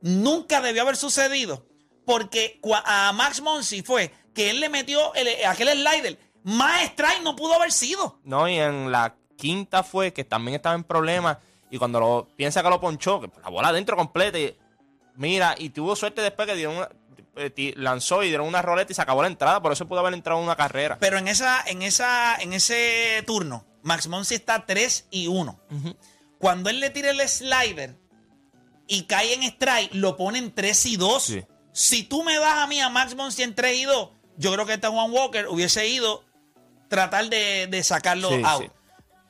nunca 0.01 0.62
debió 0.62 0.81
haber 0.84 0.95
sucedido 0.98 1.65
porque 2.05 2.60
a 2.86 3.12
Max 3.13 3.41
Monsi 3.41 3.81
fue 3.81 4.13
que 4.34 4.50
él 4.51 4.60
le 4.60 4.69
metió 4.69 5.13
el- 5.15 5.45
aquel 5.45 5.69
slider. 5.69 6.19
Más 6.43 6.84
strike 6.84 7.22
no 7.24 7.36
pudo 7.36 7.55
haber 7.55 7.72
sido. 7.72 8.19
No, 8.24 8.48
y 8.48 8.60
en 8.60 8.91
la 8.91 9.15
quinta 9.38 9.81
fue 9.84 10.13
que 10.13 10.24
también 10.24 10.55
estaba 10.55 10.75
en 10.75 10.84
problemas. 10.84 11.38
Y 11.72 11.79
cuando 11.79 12.00
lo 12.00 12.27
piensa 12.36 12.62
que 12.62 12.69
lo 12.69 12.79
ponchó, 12.79 13.19
que 13.22 13.31
la 13.41 13.50
bola 13.50 13.69
adentro 13.69 13.98
completa. 13.98 14.38
Y, 14.38 14.55
mira, 15.15 15.55
y 15.57 15.69
tuvo 15.72 15.95
suerte 15.95 16.22
después 16.22 16.48
que 16.48 16.55
dieron 16.55 16.77
una- 16.77 16.89
eh, 17.36 17.74
lanzó 17.77 18.24
y 18.24 18.27
dieron 18.30 18.48
una 18.48 18.62
roleta 18.62 18.92
y 18.92 18.96
se 18.96 19.01
acabó 19.01 19.22
la 19.22 19.27
entrada. 19.27 19.62
Por 19.62 19.72
eso 19.72 19.88
pudo 19.88 20.00
haber 20.00 20.13
entrado 20.13 20.39
en 20.39 20.46
una 20.46 20.56
carrera. 20.56 20.98
Pero 21.00 21.18
en 21.18 21.27
esa, 21.27 21.62
en 21.65 21.82
esa, 21.82 22.36
en 22.38 22.54
ese 22.54 23.24
turno, 23.27 23.65
Max 23.84 24.08
Monsi 24.08 24.36
está 24.36 24.65
3 24.65 25.08
y 25.12 25.27
1. 25.27 25.60
Cuando 26.39 26.70
él 26.70 26.80
le 26.80 26.89
tira 26.89 27.12
el 27.12 27.20
slider 27.27 27.96
y 28.88 29.04
cae 29.04 29.34
en 29.34 29.44
strike, 29.44 29.94
lo 29.94 30.15
pone 30.18 30.39
en 30.39 30.54
3 30.54 30.86
y 30.88 30.98
2. 30.98 31.24
Sí. 31.24 31.44
Si 31.72 32.04
tú 32.04 32.24
me 32.24 32.38
das 32.39 32.58
a 32.60 32.68
mí 32.68 32.80
a 32.82 32.89
Max 32.89 33.15
Monsi 33.15 33.44
en 33.44 33.54
3 33.56 33.77
y 33.77 33.84
2, 33.86 34.10
yo 34.38 34.54
creo 34.54 34.65
que 34.65 34.74
este 34.74 34.88
Juan 34.88 35.12
Walker 35.12 35.48
hubiese 35.48 35.88
ido 35.88 36.24
tratar 36.89 37.30
de, 37.30 37.68
de 37.68 37.84
sacarlo 37.84 38.30
Sí, 38.30 38.42
out. 38.46 38.63
sí. 38.63 38.70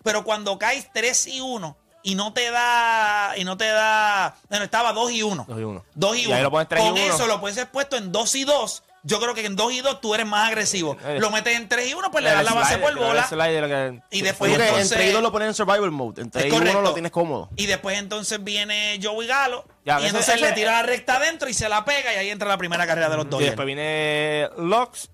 Pero 0.03 0.23
cuando 0.23 0.59
caes 0.59 0.89
3 0.93 1.27
y 1.27 1.41
1 1.41 1.77
y 2.05 2.15
no 2.15 2.31
te 2.33 2.51
da, 2.51 3.33
y 3.35 3.43
no 3.43 3.57
te 3.57 3.65
da, 3.67 4.35
bueno, 4.49 4.63
estaba 4.63 4.93
2 4.93 5.11
y 5.11 5.23
1. 5.23 5.45
Dos 5.47 5.59
y 5.59 5.63
uno. 5.63 5.83
2 5.95 6.17
y 6.17 6.21
Y 6.21 6.25
1. 6.27 6.35
ahí 6.35 6.43
lo 6.43 6.51
pones 6.51 6.67
tres 6.69 6.81
y 6.81 6.85
Con 6.85 6.93
uno. 6.93 7.01
eso 7.01 7.27
lo 7.27 7.41
puedes 7.41 7.57
haber 7.57 7.71
puesto 7.71 7.97
en 7.97 8.11
2 8.11 8.35
y 8.35 8.43
2. 8.45 8.83
Yo 9.07 9.19
creo 9.19 9.35
que 9.35 9.45
en 9.45 9.55
2 9.55 9.71
y 9.73 9.81
2 9.81 10.01
tú 10.01 10.15
eres 10.15 10.25
más 10.25 10.47
agresivo. 10.47 10.97
Eh. 11.05 11.17
Lo 11.19 11.29
metes 11.29 11.55
en 11.55 11.69
3 11.69 11.89
y 11.89 11.93
1, 11.93 12.09
pues 12.09 12.23
le 12.23 12.31
das 12.31 12.43
la 12.43 12.53
base 12.53 12.77
por 12.79 12.95
bola. 12.95 13.27
que- 13.29 14.01
Y 14.17 14.21
después 14.21 14.51
entonces- 14.51 14.91
entre 14.93 15.09
ellos 15.09 15.21
lo 15.21 15.31
ponen 15.31 15.49
en 15.49 15.53
survival 15.53 15.91
mode. 15.91 16.21
Entre 16.23 16.41
Es 16.41 16.45
ellos 16.47 16.57
uno 16.57 16.65
correcto. 16.69 16.89
lo 16.89 16.93
tienes 16.93 17.11
cómodo. 17.11 17.49
Y 17.55 17.65
después 17.67 17.97
entonces 17.99 18.43
viene 18.43 18.99
Joey 19.01 19.27
Galo. 19.27 19.65
Ya, 19.85 19.99
y 20.01 20.05
entonces 20.07 20.35
ese- 20.35 20.43
le 20.45 20.51
tira 20.53 20.71
la 20.71 20.81
recta 20.83 21.17
adentro 21.17 21.47
y 21.49 21.53
se 21.53 21.69
la 21.69 21.85
pega. 21.85 22.13
Y 22.13 22.17
ahí 22.17 22.29
entra 22.31 22.47
la 22.47 22.57
primera 22.57 22.87
carrera 22.87 23.09
de 23.09 23.17
los 23.17 23.25
Y 23.25 23.29
Dodgers. 23.29 23.49
después 23.51 23.65
viene 23.67 24.49
Lux 24.57 25.09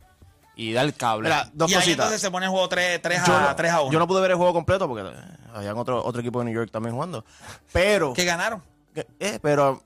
y 0.56 0.74
da 0.74 0.82
el 0.82 0.94
cable. 0.94 1.30
Mira, 1.30 1.50
dos 1.54 1.70
y 1.72 1.74
ahí 1.74 1.80
cositas. 1.80 2.06
entonces 2.06 2.22
se 2.22 2.30
pone 2.32 2.46
el 2.46 2.52
juego 2.52 2.68
3, 2.70 3.02
3 3.02 3.22
yo, 3.26 3.36
a, 3.36 3.42
no, 3.50 3.56
3 3.56 3.72
a 3.72 3.82
1. 3.82 3.92
yo 3.92 4.00
no 4.00 4.08
pude 4.08 4.22
ver 4.22 4.32
el 4.32 4.38
juego 4.38 4.54
completo 4.54 4.88
porque 4.88 5.08
eh, 5.10 5.14
habían 5.54 5.78
otro, 5.78 6.04
otro 6.04 6.22
equipo 6.22 6.40
de 6.40 6.46
New 6.46 6.54
York 6.54 6.70
también 6.72 6.94
jugando. 6.94 7.24
Pero, 7.72 8.14
que 8.14 8.26
ganaron. 8.26 8.62
que- 8.94 9.08
eh, 9.20 9.40
pero 9.42 9.82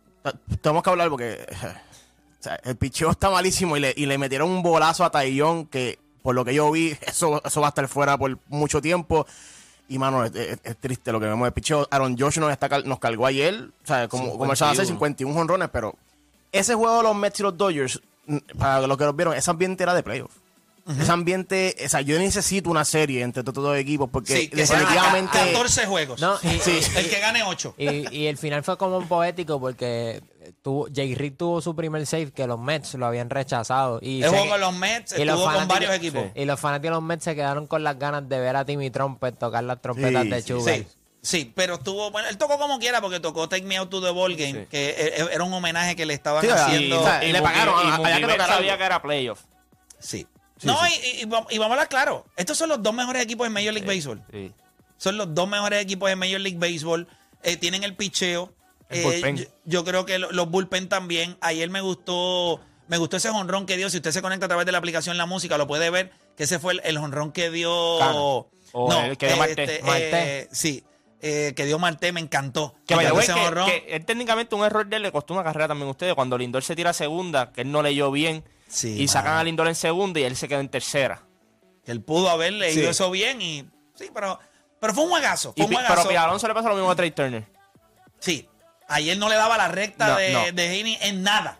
tenemos 0.61 0.83
que 0.83 0.89
hablar 0.89 1.09
porque 1.09 1.33
eh, 1.33 1.47
o 2.39 2.43
sea, 2.43 2.59
el 2.63 2.75
picheo 2.75 3.11
está 3.11 3.29
malísimo 3.29 3.77
y 3.77 3.79
le, 3.79 3.93
y 3.95 4.05
le 4.05 4.17
metieron 4.17 4.49
un 4.49 4.61
bolazo 4.63 5.03
a 5.03 5.11
Taillon 5.11 5.65
que 5.67 5.99
por 6.23 6.33
lo 6.35 6.43
que 6.43 6.53
yo 6.55 6.71
vi, 6.71 6.97
eso, 7.01 7.41
eso 7.45 7.61
va 7.61 7.67
a 7.67 7.69
estar 7.69 7.87
fuera 7.87 8.17
por 8.17 8.37
mucho 8.47 8.81
tiempo. 8.81 9.27
Y 9.87 9.99
mano, 9.99 10.25
es, 10.25 10.33
es- 10.33 10.59
es 10.63 10.77
triste 10.77 11.11
lo 11.11 11.19
que 11.19 11.27
vemos 11.27 11.45
de 11.45 11.51
picheo. 11.51 11.87
Aaron 11.91 12.17
Josh 12.17 12.39
nos, 12.39 12.51
está, 12.51 12.67
nos 12.79 12.97
cargó 12.97 13.27
ayer, 13.27 13.69
o 13.83 13.87
sea, 13.87 14.07
como, 14.07 14.31
como 14.37 14.51
él 14.51 14.57
sabe 14.57 14.71
hacer 14.71 14.87
51 14.87 15.39
honrones, 15.39 15.69
pero 15.71 15.95
ese 16.51 16.73
juego 16.73 16.97
de 16.97 17.03
los 17.03 17.15
Mets 17.15 17.39
y 17.39 17.43
los 17.43 17.55
Dodgers, 17.55 18.01
para 18.57 18.87
los 18.87 18.97
que 18.97 19.03
los 19.05 19.15
vieron, 19.15 19.35
ese 19.35 19.51
ambiente 19.51 19.83
era 19.83 19.93
de 19.93 20.01
playoff. 20.01 20.31
Ese 20.87 21.11
ambiente, 21.11 21.75
o 21.83 21.89
sea, 21.89 22.01
yo 22.01 22.19
necesito 22.19 22.69
una 22.69 22.85
serie 22.85 23.23
entre 23.23 23.39
estos 23.41 23.55
dos 23.55 23.75
equipos 23.75 24.07
porque 24.11 24.37
Sí, 24.37 24.47
que 24.49 24.57
definitivamente... 24.57 25.35
14 25.35 25.85
juegos. 25.87 26.21
No, 26.21 26.35
y, 26.43 26.59
Sí. 26.59 26.79
El 26.95 27.09
que 27.09 27.19
gane 27.19 27.41
8. 27.43 27.73
y, 27.77 28.15
y 28.15 28.27
el 28.27 28.37
final 28.37 28.63
fue 28.63 28.77
como 28.77 28.97
un 28.99 29.07
poético 29.07 29.59
porque 29.59 30.21
tuvo, 30.61 30.87
Jay 30.93 31.15
Reed 31.15 31.33
tuvo 31.37 31.59
su 31.59 31.75
primer 31.75 32.05
save 32.05 32.31
que 32.31 32.45
los 32.45 32.59
Mets 32.59 32.93
lo 32.93 33.07
habían 33.07 33.31
rechazado. 33.31 33.97
Y 33.99 34.21
El 34.21 34.29
juego 34.29 34.47
con 34.49 34.59
los 34.59 34.73
Mets 34.75 35.17
y 35.17 35.25
los 35.25 35.39
estuvo 35.39 35.53
con 35.57 35.67
varios 35.67 35.91
equipos. 35.91 36.23
Y 36.35 36.45
los 36.45 36.59
fanáticos 36.59 36.91
de 36.91 36.91
los 36.91 37.03
Mets 37.03 37.23
se 37.23 37.33
quedaron 37.35 37.65
con 37.65 37.83
las 37.83 37.97
ganas 37.97 38.29
de 38.29 38.39
ver 38.39 38.55
a 38.55 38.63
Timmy 38.63 38.91
Trumpet 38.91 39.39
tocar 39.39 39.63
las 39.63 39.81
trompetas 39.81 40.21
Sí, 40.23 40.29
de 40.29 40.41
sí, 40.43 40.47
Sugar. 40.49 40.75
Sí, 40.75 40.87
sí, 41.23 41.51
pero 41.55 41.75
estuvo, 41.75 42.11
bueno, 42.11 42.29
él 42.29 42.37
tocó 42.37 42.59
como 42.59 42.77
quiera 42.77 43.01
porque 43.01 43.19
tocó 43.19 43.49
Take 43.49 43.63
Me 43.65 43.77
Out 43.77 43.89
to 43.89 44.01
the 44.03 44.11
Ball 44.11 44.35
Game, 44.35 44.53
Sí. 44.61 44.67
que 44.69 44.89
e- 44.91 45.21
e- 45.23 45.29
era 45.33 45.43
un 45.43 45.51
homenaje 45.51 45.95
que 45.95 46.05
le 46.05 46.13
estaban 46.13 46.43
Sí, 46.43 46.49
haciendo. 46.51 47.03
sea, 47.03 47.23
le 47.23 47.41
pagaron, 47.41 47.73
y 47.73 47.89
había 47.89 47.95
que 47.95 47.97
Mookie 48.03 48.25
Betts 48.27 48.37
tocar 48.37 48.49
sabía 48.57 48.77
que 48.77 48.83
era 48.83 49.01
playoff. 49.01 49.39
Sí. 49.99 50.27
No, 50.63 50.77
Y, 50.87 50.91
y- 51.07 51.21
y 51.21 51.25
vam- 51.25 51.45
y 51.49 51.57
vamos 51.57 51.71
a 51.71 51.73
hablar 51.73 51.89
claro. 51.89 52.25
Estos 52.35 52.57
son 52.57 52.69
los 52.69 52.81
dos 52.81 52.93
mejores 52.93 53.21
equipos 53.23 53.45
en 53.47 53.53
Major 53.53 53.73
League 53.73 53.87
Baseball. 53.87 54.23
Sí. 54.31 54.51
Son 54.97 55.17
los 55.17 55.33
dos 55.35 55.47
mejores 55.47 55.81
equipos 55.81 56.09
en 56.09 56.17
Major 56.19 56.39
League 56.39 56.57
Baseball. 56.57 57.07
Eh, 57.43 57.57
tienen 57.57 57.83
el 57.83 57.95
picheo. 57.95 58.53
El 58.89 58.99
Eh, 58.99 59.03
bullpen. 59.03 59.37
yo, 59.37 59.45
yo 59.65 59.83
creo 59.83 60.05
que 60.05 60.19
lo- 60.19 60.31
los 60.31 60.49
bullpen 60.49 60.87
también. 60.89 61.37
Ayer 61.41 61.69
me 61.69 61.81
gustó, 61.81 62.61
me 62.87 62.97
gustó 62.97 63.17
ese 63.17 63.29
jonrón 63.29 63.65
que 63.65 63.77
dio. 63.77 63.89
Si 63.89 63.97
usted 63.97 64.11
se 64.11 64.21
conecta 64.21 64.45
a 64.45 64.49
través 64.49 64.65
de 64.65 64.71
la 64.71 64.77
aplicación 64.77 65.17
La 65.17 65.25
Música, 65.25 65.57
lo 65.57 65.67
puede 65.67 65.89
ver. 65.89 66.11
Que 66.37 66.43
ese 66.43 66.59
fue 66.59 66.79
el, 66.83 66.97
jonrón 66.97 67.31
que 67.31 67.49
dio. 67.49 67.97
Cana. 67.99 68.13
O 68.15 68.49
el 69.03 69.17
que 69.17 69.27
dio 69.27 69.37
Marte. 69.37 69.63
este, 69.63 69.83
Marte. 69.83 70.39
eh, 70.41 70.47
sí, 70.51 70.83
eh, 71.21 71.53
que 71.55 71.65
dio 71.65 71.79
Marte, 71.79 72.11
me 72.11 72.19
encantó. 72.19 72.75
Que, 72.85 72.95
way, 72.95 73.05
ese 73.19 73.33
que- 73.33 73.83
que 73.83 73.95
él 73.95 74.05
técnicamente 74.05 74.53
un 74.53 74.65
error 74.65 74.85
de 74.85 74.97
él 74.97 75.01
le 75.03 75.11
costó 75.11 75.33
una 75.33 75.43
carrera 75.43 75.67
también 75.69 75.87
a 75.87 75.91
ustedes. 75.91 76.13
Cuando 76.13 76.37
Lindor 76.37 76.63
se 76.63 76.75
tira 76.75 76.89
a 76.89 76.93
segunda, 76.93 77.51
que 77.53 77.61
él 77.61 77.71
no 77.71 77.81
leyó 77.81 78.11
bien, 78.11 78.43
Sí, 78.67 79.01
y 79.01 79.07
sacan 79.07 79.37
a 79.37 79.43
Lindor 79.43 79.67
en 79.67 79.75
segunda 79.75 80.19
y 80.19 80.23
él 80.23 80.35
se 80.35 80.47
quedó 80.47 80.59
en 80.59 80.69
tercera. 80.69 81.21
Él 81.85 82.01
pudo 82.01 82.29
haber 82.29 82.53
leído 82.53 82.81
Sí. 82.83 82.87
eso 82.89 83.11
bien 83.11 83.41
y. 83.41 83.69
Sí, 83.95 84.09
pero, 84.13 84.39
pero 84.79 84.93
fue 84.93 85.03
un 85.03 85.09
juegazo. 85.11 85.53
Y 85.55 85.61
Fue 85.61 85.65
un 85.65 85.69
Pi- 85.69 85.75
juegazo. 85.75 85.95
pero 85.95 86.09
Pi 86.09 86.15
Alonso 86.15 86.47
le 86.47 86.53
pasa 86.53 86.69
lo 86.69 86.75
mismo 86.75 86.89
a 86.91 86.95
Trey 86.95 87.11
Turner. 87.11 87.45
Sí. 88.19 88.49
Ayer 88.87 89.17
no 89.17 89.29
le 89.29 89.35
daba 89.35 89.57
la 89.57 89.67
recta 89.67 90.07
No, 90.09 90.15
de, 90.17 90.33
no. 90.33 90.51
de 90.51 90.67
Heaney 90.77 90.97
en 91.01 91.23
nada. 91.23 91.59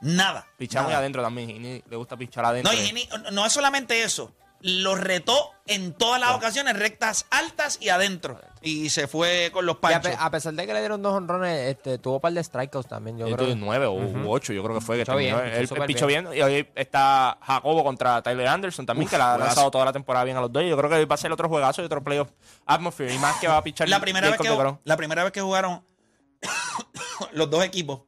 Nada. 0.00 0.46
Pichar 0.58 0.84
muy 0.84 0.92
adentro 0.92 1.22
también. 1.22 1.50
Y 1.50 1.58
ni- 1.60 1.82
le 1.88 1.96
gusta 1.96 2.16
pichar 2.16 2.44
adentro. 2.44 2.72
No, 2.72 2.78
y 2.78 2.82
Heaney, 2.86 3.08
no 3.32 3.46
es 3.46 3.52
solamente 3.52 4.02
eso. 4.02 4.34
Lo 4.64 4.94
retó 4.94 5.50
en 5.66 5.92
todas 5.92 6.20
las 6.20 6.30
ocasiones, 6.36 6.78
rectas 6.78 7.26
altas 7.30 7.78
y 7.80 7.88
adentro. 7.88 8.40
Y 8.60 8.90
se 8.90 9.08
fue 9.08 9.50
con 9.52 9.66
los 9.66 9.74
Y 9.74 9.78
a, 9.78 9.80
panchos. 9.80 10.12
pe- 10.12 10.16
a 10.20 10.30
pesar 10.30 10.54
de 10.54 10.66
que 10.68 10.72
le 10.72 10.78
dieron 10.78 11.02
dos 11.02 11.14
honrones, 11.14 11.68
este, 11.70 11.98
tuvo 11.98 12.14
un 12.14 12.20
par 12.20 12.32
de 12.32 12.44
strikeouts 12.44 12.88
también. 12.88 13.18
Yo 13.18 13.26
Yo 13.26 13.36
creo. 13.36 13.56
nueve 13.56 13.86
o 13.86 13.92
u 13.94 14.30
ocho, 14.30 14.52
yo 14.52 14.62
creo 14.62 14.76
que 14.76 14.80
fue 14.80 14.98
que 14.98 15.02
Pichó 15.02 15.16
bien, 15.16 15.34
terminó. 15.34 15.50
pichó 15.50 15.60
Él, 15.60 15.68
súper 15.68 15.86
pichó 15.86 16.06
bien. 16.06 16.28
Y 16.32 16.42
hoy 16.42 16.68
está 16.76 17.38
Jacobo 17.42 17.82
contra 17.82 18.22
Tyler 18.22 18.46
Anderson 18.46 18.86
también, 18.86 19.08
que 19.08 19.18
la 19.18 19.30
ha 19.30 19.34
juegazo. 19.34 19.46
lanzado 19.48 19.70
toda 19.72 19.84
la 19.86 19.92
temporada 19.92 20.24
bien 20.24 20.36
a 20.36 20.40
los 20.40 20.52
dos. 20.52 20.62
Yo 20.64 20.76
creo 20.76 20.88
que 20.88 20.96
hoy 20.96 21.04
va 21.06 21.14
a 21.16 21.18
ser 21.18 21.32
otro 21.32 21.48
juegazo 21.48 21.82
y 21.82 21.86
otro 21.86 22.04
playoff 22.04 22.28
atmosphere. 22.64 23.12
Y 23.12 23.18
más 23.18 23.40
que 23.40 23.48
va 23.48 23.56
a 23.56 23.62
pichar 23.64 23.88
la, 23.88 24.00
primera 24.00 24.28
vez 24.28 24.36
Jacob 24.36 24.44
que, 24.46 24.50
DeGrom. 24.52 24.78
la 24.84 24.96
primera 24.96 25.24
vez 25.24 25.32
que 25.32 25.40
jugaron 25.40 25.84
los 27.32 27.50
dos 27.50 27.64
equipos, 27.64 28.02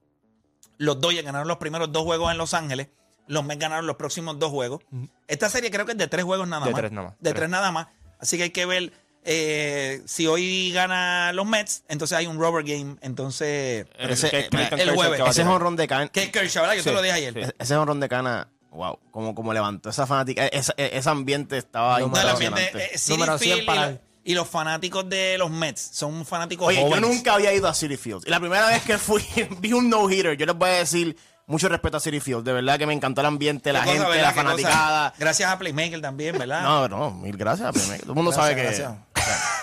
los 0.78 1.00
Dodgers 1.00 1.24
ganaron 1.24 1.48
los 1.48 1.56
primeros 1.58 1.90
dos 1.90 2.02
juegos 2.04 2.30
en 2.30 2.38
Los 2.38 2.54
Ángeles. 2.54 2.88
Los 3.26 3.44
Mets 3.44 3.60
ganaron 3.60 3.86
los 3.86 3.96
próximos 3.96 4.38
dos 4.38 4.50
juegos. 4.50 4.82
Esta 5.28 5.48
serie 5.48 5.70
creo 5.70 5.86
que 5.86 5.92
es 5.92 5.98
de 5.98 6.08
tres 6.08 6.24
juegos 6.24 6.46
nada 6.48 6.64
De 6.66 6.72
más. 6.72 6.80
tres 6.80 6.92
nada 6.92 7.08
más. 7.08 7.16
De 7.18 7.30
Tres. 7.30 7.34
tres 7.34 7.48
nada 7.50 7.72
más. 7.72 7.86
Así 8.18 8.36
que 8.36 8.44
hay 8.44 8.50
que 8.50 8.66
ver 8.66 8.92
eh, 9.26 10.02
si 10.04 10.26
hoy 10.26 10.70
gana 10.72 11.32
los 11.32 11.46
Mets, 11.46 11.84
entonces 11.88 12.16
hay 12.18 12.26
un 12.26 12.38
rubber 12.38 12.62
game. 12.64 12.96
Entonces, 13.00 13.86
El, 13.98 14.10
Ese- 14.10 14.30
que- 14.30 14.38
eh, 14.40 14.48
el 14.78 14.90
jueves. 14.94 15.20
Ese 15.20 15.32
tirar. 15.42 15.48
honrón 15.54 15.76
de 15.76 15.88
Cana, 15.88 16.08
que 16.08 16.24
es 16.24 16.30
Kershaw, 16.30 16.62
¿verdad? 16.62 16.76
Yo 16.76 16.82
te 16.82 16.90
Sí, 16.90 16.94
lo 16.94 17.00
dije 17.02 17.14
ayer. 17.14 17.34
sí. 17.46 17.52
ese 17.58 17.76
honrón 17.76 18.00
de 18.00 18.08
Cana, 18.10 18.48
wow, 18.70 18.98
como, 19.10 19.34
como 19.34 19.54
levantó 19.54 19.88
esa 19.88 20.06
fanática, 20.06 20.46
ese, 20.48 20.72
ese 20.76 21.08
ambiente 21.08 21.56
estaba 21.56 22.00
No, 22.00 22.08
No, 22.08 22.16
el 22.16 22.22
impresionante. 22.22 22.66
ambiente, 22.68 22.94
eh, 22.94 23.00
Número 23.08 23.38
100 23.38 23.50
Field 23.52 23.62
y 23.62 23.66
para 23.66 23.88
él. 23.88 24.00
Y 24.26 24.34
los 24.34 24.48
fanáticos 24.48 25.08
de 25.08 25.36
los 25.38 25.50
Mets 25.50 25.80
son 25.92 26.24
fanáticos 26.26 26.68
Oye, 26.68 26.80
yo 26.88 27.00
nunca 27.00 27.34
había 27.34 27.52
ido 27.52 27.68
a 27.68 27.74
City 27.74 27.96
Fields. 27.98 28.26
Y 28.26 28.30
la 28.30 28.40
primera 28.40 28.66
vez 28.68 28.82
que 28.82 28.96
fui, 28.98 29.22
vi 29.60 29.72
un 29.72 29.88
no-hitter. 29.90 30.36
Yo 30.36 30.46
les 30.46 30.54
voy 30.56 30.68
a 30.70 30.72
decir 30.74 31.16
mucho 31.46 31.68
respeto 31.68 31.96
a 31.96 32.00
City 32.00 32.20
Fields. 32.20 32.44
De 32.44 32.52
verdad 32.52 32.78
que 32.78 32.86
me 32.86 32.94
encantó 32.94 33.20
el 33.20 33.26
ambiente, 33.26 33.72
la 33.72 33.80
cosa, 33.80 33.92
gente, 33.92 34.08
¿verdad? 34.08 34.22
la 34.22 34.28
Qué 34.28 34.34
cosa. 34.34 34.44
fanaticada. 34.48 35.14
Gracias 35.18 35.50
a 35.50 35.58
Playmaker 35.58 36.00
también, 36.00 36.38
¿verdad? 36.38 36.62
No, 36.62 36.88
no, 36.88 37.10
mil 37.10 37.36
gracias. 37.36 37.72
primero. 37.72 38.00
Todo 38.02 38.12
el 38.12 38.16
mundo 38.16 38.32
sabe 38.32 38.54
que. 38.54 38.62
Gracias. 38.62 38.92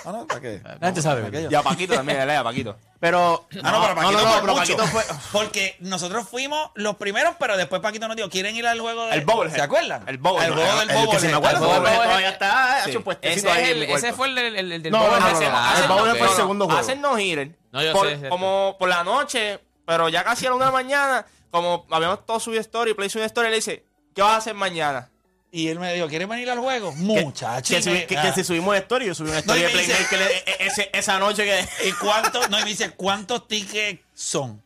No, 0.06 0.12
no, 0.12 0.28
¿para 0.28 0.42
qué? 0.42 0.62
La 0.80 0.88
gente 0.88 1.02
sabe. 1.02 1.26
Aquello. 1.28 1.50
Y 1.52 1.56
a 1.56 1.62
Paquito 1.62 1.94
también, 1.94 2.18
¿verdad? 2.18 2.34
Y 2.34 2.38
a 2.38 2.44
Paquito. 2.44 2.78
Pero. 3.00 3.48
Ah, 3.64 3.72
no, 3.72 3.82
pero 3.82 3.96
Paquito 3.96 4.20
fue 4.20 4.42
pero 4.42 4.54
mucho. 4.54 4.56
Paquito 4.78 4.86
fue. 4.88 5.04
Porque 5.32 5.76
nosotros 5.80 6.28
fuimos 6.28 6.70
los 6.76 6.96
primeros, 6.98 7.36
pero 7.40 7.58
después 7.58 7.82
Paquito 7.82 8.08
nos 8.08 8.16
dijo, 8.18 8.30
¿quieren 8.30 8.56
ir 8.56 8.66
al 8.68 8.80
juego 8.80 9.06
del 9.06 9.14
El 9.20 9.26
Bobblehead. 9.26 9.56
¿Se 9.56 9.62
acuerdan? 9.62 10.04
El 10.08 10.18
Bobblehead. 10.20 10.48
El 10.50 10.54
juego 10.56 10.80
del 10.80 10.90
El 10.90 11.10
que 11.10 11.20
se 11.20 11.28
me 11.28 11.34
Bobblehead. 11.34 11.36
acuerda, 11.36 11.58
El 11.58 11.64
el 11.64 11.80
Bobblehead. 11.80 12.04
todavía 12.06 12.30
está 12.30 12.84
Sí. 12.84 12.90
hecho 12.92 13.04
puestecito 13.04 13.48
Ese, 13.50 13.58
ahí 13.58 13.64
es 13.64 13.70
en 13.70 13.74
el, 13.82 13.88
mi 13.88 13.94
ese 13.94 14.02
cuarto. 14.02 14.18
fue 14.18 14.28
el, 14.28 14.36
del- 14.36 14.56
el, 14.56 14.72
el 14.72 14.84
del 14.84 14.92
No, 14.92 15.00
no, 15.00 15.12
no, 15.12 15.20
no. 15.20 15.26
hacen 15.26 15.48
El 15.84 15.88
Bobblehead 15.90 16.18
fue 16.18 16.28
el 16.28 16.34
segundo 16.36 16.66
juego. 16.66 16.80
Hacen 16.80 17.02
no 17.02 17.20
hitter. 17.20 17.52
No, 17.72 17.82
yo 17.84 17.94
por, 17.94 18.06
sé, 18.08 18.14
es 18.14 18.20
cierto. 18.20 18.36
como 18.36 18.76
por 18.80 18.90
la 18.90 19.04
noche, 19.04 19.60
pero 19.86 20.10
ya 20.10 20.24
casi 20.24 20.46
a 20.46 20.50
la 20.50 20.56
una 20.56 20.66
de 20.66 20.72
la 20.72 20.78
mañana, 20.78 21.26
como 21.52 21.86
habíamos 21.92 22.26
todos 22.26 22.42
subido 22.44 22.62
story, 22.62 22.94
Play 22.94 23.10
subió 23.10 23.26
story, 23.26 23.50
le 23.50 23.56
dice, 23.58 23.84
¿qué 24.16 24.22
vas 24.22 24.34
a 24.34 24.38
hacer 24.38 24.54
mañana? 24.56 25.10
Y 25.54 25.68
él 25.68 25.80
me 25.80 25.94
dijo, 25.94 26.08
¿quieren 26.08 26.30
venir 26.30 26.50
al 26.50 26.60
juego? 26.60 26.94
Muchachos. 26.94 27.84
Que, 27.86 28.06
que 28.08 28.32
si 28.34 28.44
subimos 28.46 28.74
story, 28.78 29.08
yo 29.08 29.14
subí 29.14 29.30
una 29.30 29.40
story 29.40 29.60
No, 29.62 29.68
de 29.68 29.74
dice- 29.74 29.94
Playmaker 29.94 30.22
e- 30.22 30.44
e- 30.50 30.68
ese- 30.68 30.90
esa 30.94 31.20
noche 31.20 31.44
que. 31.44 31.90
¿Y 31.90 31.92
cuántos? 31.94 32.50
No, 32.50 32.58
y 32.58 32.64
me 32.64 32.70
dice, 32.70 32.92
¿cuántos 32.92 33.48
tickets 33.50 34.02
son? 34.14 34.62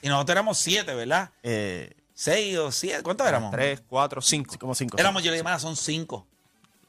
Y 0.00 0.08
nosotros 0.08 0.34
éramos 0.34 0.58
siete, 0.58 0.94
¿verdad? 0.94 1.30
Eh, 1.42 1.92
Seis 2.14 2.56
o 2.56 2.70
siete. 2.72 3.02
¿Cuántos 3.02 3.26
éramos? 3.26 3.50
Tres, 3.50 3.82
cuatro, 3.88 4.22
cinco. 4.22 4.56
como 4.58 4.74
cinco. 4.74 4.96
Éramos, 4.98 5.22
yo 5.22 5.30
le 5.30 5.36
dije, 5.38 5.44
"Mira, 5.44 5.58
son 5.58 5.76
cinco. 5.76 6.26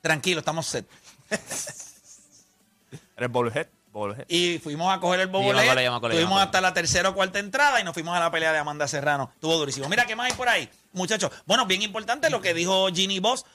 Tranquilo, 0.02 0.40
estamos 0.40 0.66
set. 0.68 0.86
Eres 3.18 3.32
Bobblehead. 3.32 3.68
Y 4.28 4.60
fuimos 4.60 4.92
a 4.92 5.00
coger 5.00 5.22
el 5.22 5.30
Fuimos 5.30 5.56
llama 5.56 6.00
cole. 6.02 6.26
hasta 6.42 6.62
la 6.62 6.74
tercera 6.74 7.10
o 7.10 7.14
cuarta 7.14 7.40
entrada 7.40 7.80
y 7.80 7.84
nos 7.84 7.94
fuimos 7.94 8.16
a 8.16 8.20
la 8.20 8.32
pelea 8.32 8.52
de 8.52 8.58
Amanda 8.58 8.88
Serrano. 8.88 9.32
Estuvo 9.36 9.58
durísimo. 9.58 9.88
Mira, 9.88 10.06
¿qué 10.06 10.16
más 10.16 10.32
hay 10.32 10.38
por 10.38 10.50
ahí? 10.50 10.70
Muchachos, 10.94 11.32
bueno, 11.46 11.66
bien 11.66 11.82
importante 11.84 12.30
lo 12.30 12.42
que 12.42 12.54
dijo 12.54 12.88
Ginny 12.88 13.20
Boss. 13.20 13.46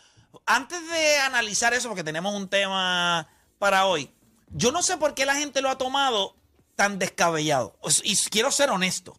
Antes 0.46 0.80
de 0.90 1.18
analizar 1.18 1.74
eso, 1.74 1.88
porque 1.88 2.04
tenemos 2.04 2.34
un 2.34 2.48
tema 2.48 3.28
para 3.58 3.86
hoy, 3.86 4.10
yo 4.50 4.72
no 4.72 4.82
sé 4.82 4.96
por 4.96 5.14
qué 5.14 5.26
la 5.26 5.34
gente 5.34 5.60
lo 5.60 5.70
ha 5.70 5.78
tomado 5.78 6.36
tan 6.76 6.98
descabellado. 6.98 7.76
Y 8.04 8.16
quiero 8.30 8.52
ser 8.52 8.70
honesto. 8.70 9.18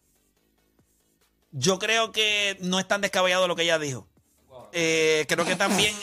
Yo 1.52 1.78
creo 1.78 2.12
que 2.12 2.56
no 2.60 2.78
es 2.78 2.88
tan 2.88 3.00
descabellado 3.00 3.46
lo 3.46 3.56
que 3.56 3.62
ella 3.64 3.78
dijo. 3.78 4.06
Eh, 4.72 5.26
creo 5.28 5.44
que 5.44 5.56
también, 5.56 5.94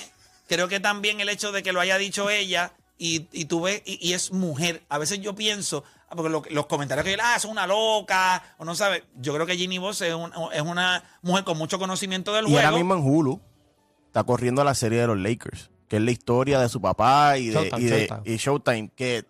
creo 0.48 0.68
que 0.68 0.80
también 0.80 1.22
el 1.22 1.30
hecho 1.30 1.52
de 1.52 1.64
que 1.64 1.72
lo 1.72 1.80
haya 1.80 1.98
dicho 1.98 2.30
ella 2.30 2.74
y, 2.98 3.28
y 3.32 3.46
tú 3.46 3.62
ves, 3.62 3.82
y, 3.86 3.98
y 4.10 4.14
es 4.14 4.32
mujer. 4.32 4.84
A 4.90 4.98
veces 4.98 5.20
yo 5.22 5.36
pienso, 5.36 5.84
ah, 6.10 6.16
porque 6.16 6.30
lo- 6.30 6.44
los 6.50 6.66
comentarios 6.68 7.06
que 7.06 7.18
ah, 7.22 7.36
es 7.36 7.46
una 7.46 7.68
loca, 7.68 8.56
o 8.58 8.66
no 8.66 8.76
sabe. 8.76 9.04
Yo 9.18 9.34
creo 9.34 9.46
que 9.46 9.56
Ginny 9.56 9.78
Boss 9.78 10.02
es, 10.02 10.14
un- 10.14 10.32
es 10.54 10.62
una 10.62 11.04
mujer 11.22 11.44
con 11.44 11.58
mucho 11.58 11.78
conocimiento 11.80 12.34
del 12.34 12.48
Y 12.48 12.56
ahora 12.56 12.70
juego. 12.70 12.78
mismo 12.78 12.94
en 12.96 13.02
Hulu 13.16 13.42
está 14.08 14.24
corriendo 14.24 14.64
la 14.64 14.74
serie 14.74 15.00
de 15.02 15.08
los 15.08 15.18
Lakers, 15.18 15.70
que 15.88 15.98
es 15.98 16.02
la 16.02 16.12
historia 16.12 16.60
de 16.60 16.70
su 16.70 16.82
papá 16.82 17.38
y 17.38 17.48
de 17.48 17.54
Showtime, 17.54 17.82
y 17.82 17.86
de- 17.86 18.08
Showtime. 18.08 18.34
y 18.34 18.38
Showtime, 18.38 18.92
que 18.96 19.26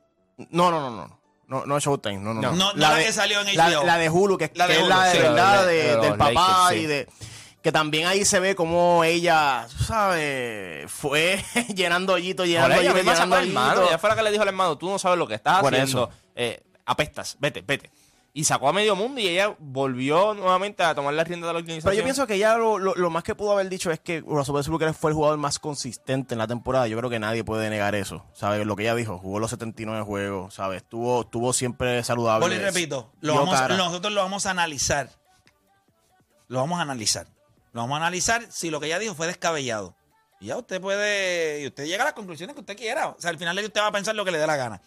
no, 0.51 0.71
no, 0.71 0.79
no, 0.79 0.89
no. 0.91 1.17
No, 1.50 1.65
no 1.65 1.77
es 1.77 1.83
Showtime, 1.86 2.17
no, 2.17 2.33
no, 2.33 2.41
no. 2.41 2.51
No, 2.51 2.74
no 2.74 2.79
la 2.79 2.97
que 2.97 3.13
salió 3.13 3.39
en 3.39 3.47
HBO. 3.47 3.86
la 3.86 3.97
de 3.97 4.09
Hulu, 4.09 4.38
que, 4.38 4.45
es- 4.45 4.51
La 4.55 4.67
de 4.67 4.74
que 4.74 4.79
es 4.79 4.86
Hulu, 4.86 4.89
la 4.95 5.03
de 5.05 5.12
sí, 5.13 5.17
verdad 5.19 5.65
de- 5.65 5.74
de- 5.74 5.83
de 5.95 6.01
del 6.01 6.17
papá 6.17 6.33
Lakers, 6.33 6.69
sí. 6.69 6.75
y 6.75 6.86
de 6.88 7.07
que 7.62 7.72
también 7.72 8.08
ahí 8.08 8.24
se 8.24 8.40
ve 8.40 8.56
como 8.56 9.04
ella, 9.04 9.68
tú 9.78 9.84
¿sabes? 9.84 10.90
Fue 10.92 11.44
llenando 11.76 12.14
hoyitos, 12.14 12.46
llenando 12.48 12.76
Ahora 12.76 12.82
ella 12.82 12.92
hoyitos, 12.94 13.06
misma 13.06 13.16
sacó 13.16 13.36
llenando 13.42 13.60
al 13.62 13.72
hermano. 13.74 13.88
Ella 13.90 13.98
fue 13.98 14.10
la 14.10 14.16
que 14.16 14.24
le 14.24 14.32
dijo 14.32 14.42
al 14.44 14.48
hermano, 14.50 14.78
tú 14.78 14.90
no 14.90 15.00
sabes 15.00 15.18
lo 15.20 15.28
que 15.28 15.36
estás 15.36 15.60
Por 15.62 15.74
haciendo. 15.74 16.06
eso. 16.06 16.20
Eh, 16.36 16.62
apestas, 16.86 17.36
vete, 17.40 17.62
vete. 17.66 17.92
Y 18.34 18.44
sacó 18.44 18.70
a 18.70 18.74
medio 18.74 18.96
mundo 18.96 19.20
y 19.20 19.28
ella 19.28 19.56
volvió 19.58 20.36
nuevamente 20.36 20.84
a 20.84 20.94
tomar 20.94 21.12
la 21.16 21.24
rienda 21.24 21.48
de 21.48 21.54
la 21.54 21.60
organización. 21.60 21.90
Pero 21.90 21.98
yo 21.98 22.04
pienso 22.04 22.28
que 22.28 22.36
ella 22.36 22.56
lo, 22.56 22.78
lo- 22.78 22.93
lo 22.93 23.10
más 23.10 23.24
que 23.24 23.34
pudo 23.34 23.52
haber 23.52 23.67
dicho 23.67 23.89
es 23.89 24.00
que 24.00 24.22
Russell 24.22 24.54
Westbrook 24.54 24.93
fue 24.93 25.10
el 25.10 25.15
jugador 25.15 25.39
más 25.39 25.58
consistente 25.58 26.36
en 26.36 26.38
la 26.38 26.46
temporada. 26.46 26.88
Yo 26.88 26.96
creo 27.00 27.10
que 27.10 27.17
nadie 27.17 27.43
puede 27.43 27.67
negar 27.72 27.96
eso. 27.96 28.24
¿Sabes? 28.36 28.63
Lo 28.67 28.76
que 28.76 28.84
ella 28.84 28.93
dijo, 28.93 29.17
jugó 29.17 29.39
los 29.39 29.50
79 29.50 30.04
juegos, 30.04 30.54
¿sabes? 30.54 30.84
Estuvo, 30.84 31.22
estuvo 31.22 31.52
siempre 31.52 32.04
saludable. 32.04 32.56
Y 32.56 32.60
repito, 32.60 33.12
lo 33.22 33.34
vamos- 33.43 33.70
nosotros 33.76 34.13
lo 34.13 34.22
vamos 34.22 34.46
a 34.46 34.52
analizar. 34.52 35.10
Lo 36.48 36.60
vamos 36.60 36.78
a 36.78 36.84
analizar. 36.84 37.26
Lo 37.78 37.84
vamos 37.84 37.98
a 37.98 37.98
analizar 38.08 38.44
si 38.52 38.72
lo 38.72 38.80
que 38.80 38.88
ella 38.88 38.98
dijo 38.98 39.13
fue 39.13 39.28
descabellado. 39.28 39.96
Y 40.40 40.48
ya 40.48 40.58
usted 40.58 40.82
puede, 40.82 41.62
y 41.62 41.68
usted 41.68 41.86
llega 41.86 42.02
a 42.02 42.06
las 42.06 42.16
conclusiones 42.16 42.56
que 42.56 42.62
usted 42.62 42.76
quiera. 42.76 43.10
O 43.10 43.22
sea, 43.22 43.30
al 43.30 43.38
final 43.38 43.56
del 43.56 43.66
día 43.66 43.68
usted 43.68 43.82
va 43.82 43.86
a 43.86 43.92
pensar 43.92 44.16
lo 44.16 44.26
que 44.26 44.32
le 44.32 44.40
dé 44.40 44.48
la 44.48 44.56
gana. 44.56 44.82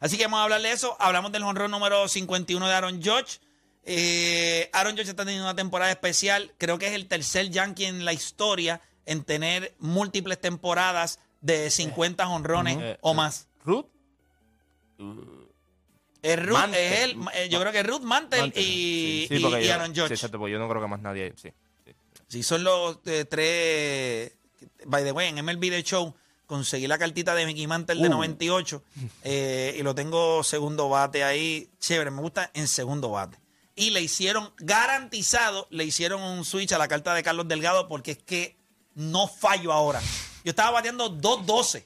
Así 0.00 0.16
que 0.18 0.24
vamos 0.24 0.40
a 0.40 0.42
hablar 0.42 0.60
de 0.60 0.72
eso. 0.72 0.96
Hablamos 0.98 1.30
del 1.30 1.44
honrón 1.44 1.70
número 1.70 2.08
51 2.08 2.66
de 2.66 2.74
Aaron 2.74 3.00
Judge. 3.00 3.38
Eh, 3.84 4.68
Aaron 4.72 4.96
Judge 4.96 5.10
está 5.10 5.24
teniendo 5.24 5.44
una 5.44 5.54
temporada 5.54 5.92
especial. 5.92 6.52
Creo 6.58 6.80
que 6.80 6.88
es 6.88 6.94
el 6.94 7.06
tercer 7.06 7.48
Yankee 7.50 7.84
en 7.84 8.04
la 8.04 8.12
historia 8.12 8.80
en 9.06 9.22
tener 9.22 9.76
múltiples 9.78 10.40
temporadas 10.40 11.20
de 11.42 11.70
50 11.70 12.26
honrones 12.28 12.76
Eh, 12.80 12.98
o 13.02 13.12
eh, 13.12 13.14
más. 13.14 13.46
Ruth, 13.64 13.86
Es 16.22 16.44
Ruth, 16.44 16.54
Mantle. 16.58 16.92
es 16.92 17.00
él, 17.04 17.16
yo 17.50 17.60
creo 17.60 17.70
que 17.70 17.78
es 17.78 17.86
Ruth 17.86 18.02
Mantle, 18.02 18.46
y, 18.56 19.26
sí, 19.28 19.36
y- 19.36 19.68
Aaron. 19.68 19.94
Sí, 19.94 20.00
exacto, 20.00 20.40
porque 20.40 20.52
yo 20.54 20.58
no 20.58 20.68
creo 20.68 20.82
que 20.82 20.88
más 20.88 21.00
nadie. 21.00 21.32
Sí. 21.36 21.52
Sí, 22.32 22.42
son 22.42 22.64
los 22.64 22.96
eh, 23.04 23.26
tres. 23.26 24.32
By 24.86 25.04
the 25.04 25.12
way, 25.12 25.28
en 25.28 25.44
MLB 25.44 25.68
The 25.68 25.82
Show 25.82 26.14
conseguí 26.46 26.86
la 26.86 26.96
cartita 26.96 27.34
de 27.34 27.44
Mickey 27.44 27.66
Mantle 27.66 28.00
de 28.00 28.08
Uh. 28.08 28.10
98 28.10 28.82
eh, 29.22 29.76
y 29.78 29.82
lo 29.82 29.94
tengo 29.94 30.42
segundo 30.42 30.88
bate 30.88 31.24
ahí. 31.24 31.68
Chévere, 31.78 32.10
me 32.10 32.22
gusta 32.22 32.50
en 32.54 32.68
segundo 32.68 33.10
bate. 33.10 33.38
Y 33.74 33.90
le 33.90 34.00
hicieron, 34.00 34.50
garantizado, 34.56 35.68
le 35.68 35.84
hicieron 35.84 36.22
un 36.22 36.46
switch 36.46 36.72
a 36.72 36.78
la 36.78 36.88
carta 36.88 37.12
de 37.12 37.22
Carlos 37.22 37.48
Delgado 37.48 37.86
porque 37.86 38.12
es 38.12 38.18
que 38.18 38.56
no 38.94 39.28
fallo 39.28 39.70
ahora. 39.70 40.00
Yo 40.42 40.50
estaba 40.52 40.70
bateando 40.70 41.14
2-12. 41.14 41.84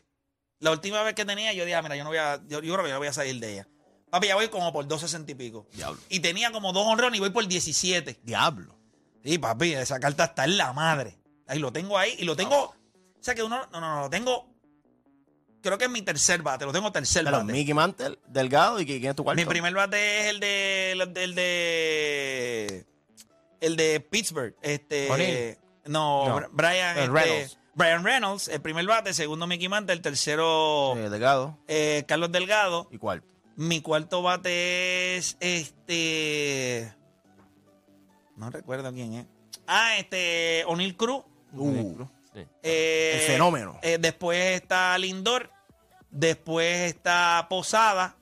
La 0.60 0.70
última 0.70 1.02
vez 1.02 1.16
que 1.16 1.24
tenía, 1.24 1.54
yo 1.54 1.64
dije, 1.64 1.74
ah, 1.74 1.82
mira, 1.82 1.96
yo 1.96 2.04
no 2.04 2.10
voy 2.10 2.18
a, 2.18 2.40
yo, 2.46 2.62
yo 2.62 2.72
creo 2.72 2.84
que 2.84 2.90
yo 2.90 2.94
no 2.94 3.00
voy 3.00 3.08
a 3.08 3.12
salir 3.12 3.40
de 3.40 3.52
ella. 3.52 3.68
Papi, 4.10 4.28
ya 4.28 4.36
voy 4.36 4.46
como 4.46 4.72
por 4.72 4.86
2.60 4.86 5.28
y 5.28 5.34
pico. 5.34 5.66
Diablo. 5.72 6.00
Y 6.08 6.20
tenía 6.20 6.52
como 6.52 6.72
dos 6.72 6.86
honrones 6.86 7.18
y 7.18 7.20
voy 7.20 7.30
por 7.30 7.48
17. 7.48 8.20
Diablo. 8.22 8.75
Sí, 9.24 9.38
papi, 9.38 9.72
esa 9.74 9.98
carta 10.00 10.24
está 10.24 10.44
en 10.44 10.56
la 10.56 10.72
madre. 10.72 11.18
Ahí 11.48 11.58
lo 11.58 11.72
tengo 11.72 11.96
ahí 11.98 12.14
y 12.18 12.24
lo 12.24 12.36
tengo. 12.36 12.56
O 12.64 12.74
sea 13.20 13.34
que 13.34 13.42
uno. 13.42 13.58
No, 13.72 13.80
no, 13.80 13.94
no, 13.96 14.00
lo 14.02 14.10
tengo. 14.10 14.48
Creo 15.62 15.78
que 15.78 15.84
es 15.86 15.90
mi 15.90 16.02
tercer 16.02 16.42
bate, 16.42 16.64
lo 16.64 16.72
tengo 16.72 16.92
tercer 16.92 17.24
Pero 17.24 17.38
bate. 17.38 17.52
Mickey 17.52 17.74
Mantle, 17.74 18.18
Delgado, 18.28 18.80
¿y 18.80 18.86
quién 18.86 19.04
es 19.04 19.16
tu 19.16 19.24
cuarto? 19.24 19.40
Mi 19.40 19.46
primer 19.46 19.74
bate 19.74 20.20
es 20.20 20.26
el 20.28 20.38
de. 20.40 20.92
El 20.92 21.12
de. 21.14 21.24
El 21.24 21.34
de, 21.34 22.86
el 23.60 23.76
de 23.76 24.00
Pittsburgh. 24.00 24.54
Este. 24.62 25.10
O'Neal. 25.10 25.58
No, 25.86 26.28
No. 26.28 26.36
Br- 26.40 26.48
Brian. 26.52 26.96
Eh, 26.98 27.00
este, 27.04 27.10
Reynolds. 27.12 27.58
Brian 27.74 28.04
Reynolds, 28.04 28.48
el 28.48 28.60
primer 28.62 28.86
bate, 28.86 29.12
segundo 29.12 29.46
Mickey 29.46 29.68
Mantle, 29.68 29.92
el 29.94 30.00
tercero 30.02 30.96
Eh, 30.96 31.10
Delgado. 31.10 31.58
eh, 31.68 32.04
Carlos 32.08 32.32
Delgado. 32.32 32.88
¿Y 32.90 32.96
cuarto? 32.98 33.26
Mi 33.56 33.80
cuarto 33.82 34.22
bate 34.22 35.16
es 35.16 35.36
este. 35.40 36.94
No 38.36 38.50
recuerdo 38.50 38.92
quién 38.92 39.14
es. 39.14 39.26
Ah, 39.66 39.96
este. 39.98 40.64
O'Neill 40.66 40.96
Cruz. 40.96 41.24
Uh, 41.52 42.04
Sí. 42.34 42.44
Eh, 42.62 43.12
El 43.14 43.20
fenómeno. 43.32 43.78
eh, 43.82 43.96
después 43.98 44.38
está 44.60 44.96
Lindor. 44.98 45.50
Después 46.10 46.82
está 46.82 47.46
Posada. 47.48 48.14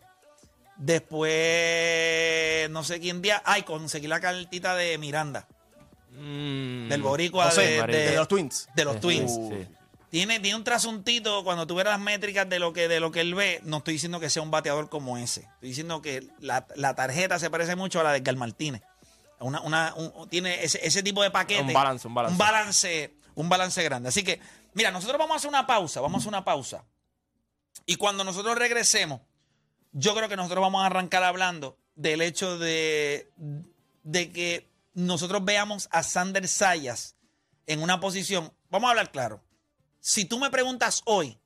Después. 0.76 2.70
No 2.70 2.84
sé 2.84 3.00
quién 3.00 3.22
día. 3.22 3.42
Ay, 3.44 3.62
conseguí 3.62 4.06
la 4.06 4.20
cartita 4.20 4.74
de 4.76 4.98
Miranda. 4.98 5.46
Mm, 6.12 6.88
Del 6.88 7.02
Boricua 7.02 7.46
José, 7.46 7.62
de, 7.62 7.80
María. 7.80 7.96
de- 7.98 8.10
de 8.10 8.16
los 8.16 8.28
Twins. 8.28 8.68
de 8.74 8.84
los 8.84 8.94
Sí, 8.94 9.00
Twins. 9.00 9.32
sí. 9.34 9.66
Tiene, 10.10 10.38
tiene 10.38 10.56
un 10.56 10.62
trasuntito, 10.62 11.42
cuando 11.42 11.66
tú 11.66 11.74
ves 11.74 11.86
las 11.86 11.98
métricas 11.98 12.48
de 12.48 12.60
lo 12.60 12.72
que 12.72 12.86
de 12.86 13.00
lo 13.00 13.10
que 13.10 13.20
él 13.20 13.34
ve, 13.34 13.60
no 13.64 13.78
estoy 13.78 13.94
diciendo 13.94 14.20
que 14.20 14.30
sea 14.30 14.42
un 14.42 14.50
bateador 14.52 14.88
como 14.88 15.18
ese. 15.18 15.40
Estoy 15.40 15.70
diciendo 15.70 16.00
que 16.02 16.28
la, 16.38 16.66
la 16.76 16.94
tarjeta 16.94 17.40
se 17.40 17.50
parece 17.50 17.74
mucho 17.74 17.98
a 17.98 18.04
la 18.04 18.12
de 18.12 18.18
Edgar 18.18 18.36
Martínez. 18.36 18.82
Una, 19.44 19.60
una, 19.60 19.94
un- 19.94 20.28
tiene 20.28 20.62
ese, 20.64 20.84
ese 20.86 21.02
tipo 21.02 21.22
de 21.22 21.30
paquete. 21.30 21.62
Un 21.62 21.72
balance, 21.72 22.06
un 22.08 22.14
balance. 22.14 22.32
Un 22.34 22.38
balance, 22.38 23.14
un 23.34 23.48
balance 23.48 23.82
grande. 23.82 24.08
Así 24.08 24.22
que, 24.22 24.40
mira, 24.74 24.90
nosotros 24.90 25.18
vamos 25.18 25.34
a 25.34 25.36
hacer 25.38 25.48
una 25.48 25.66
pausa, 25.66 26.00
vamos 26.00 26.16
a 26.16 26.20
hacer 26.20 26.28
una 26.28 26.44
pausa. 26.44 26.84
Y 27.86 27.96
cuando 27.96 28.24
nosotros 28.24 28.56
regresemos, 28.56 29.20
yo 29.92 30.14
creo 30.14 30.28
que 30.28 30.36
nosotros 30.36 30.62
vamos 30.62 30.82
a 30.82 30.86
arrancar 30.86 31.22
hablando 31.22 31.78
del 31.94 32.22
hecho 32.22 32.58
de, 32.58 33.30
de 34.02 34.32
que 34.32 34.68
nosotros 34.94 35.44
veamos 35.44 35.88
a 35.92 36.02
Sander 36.02 36.48
Sayas 36.48 37.16
en 37.66 37.82
una 37.82 38.00
posición. 38.00 38.52
Vamos 38.70 38.88
a 38.88 38.90
hablar 38.90 39.10
claro. 39.12 39.42
Si 40.00 40.24
tú 40.24 40.38
me 40.38 40.50
preguntas 40.50 41.02
hoy, 41.04 41.38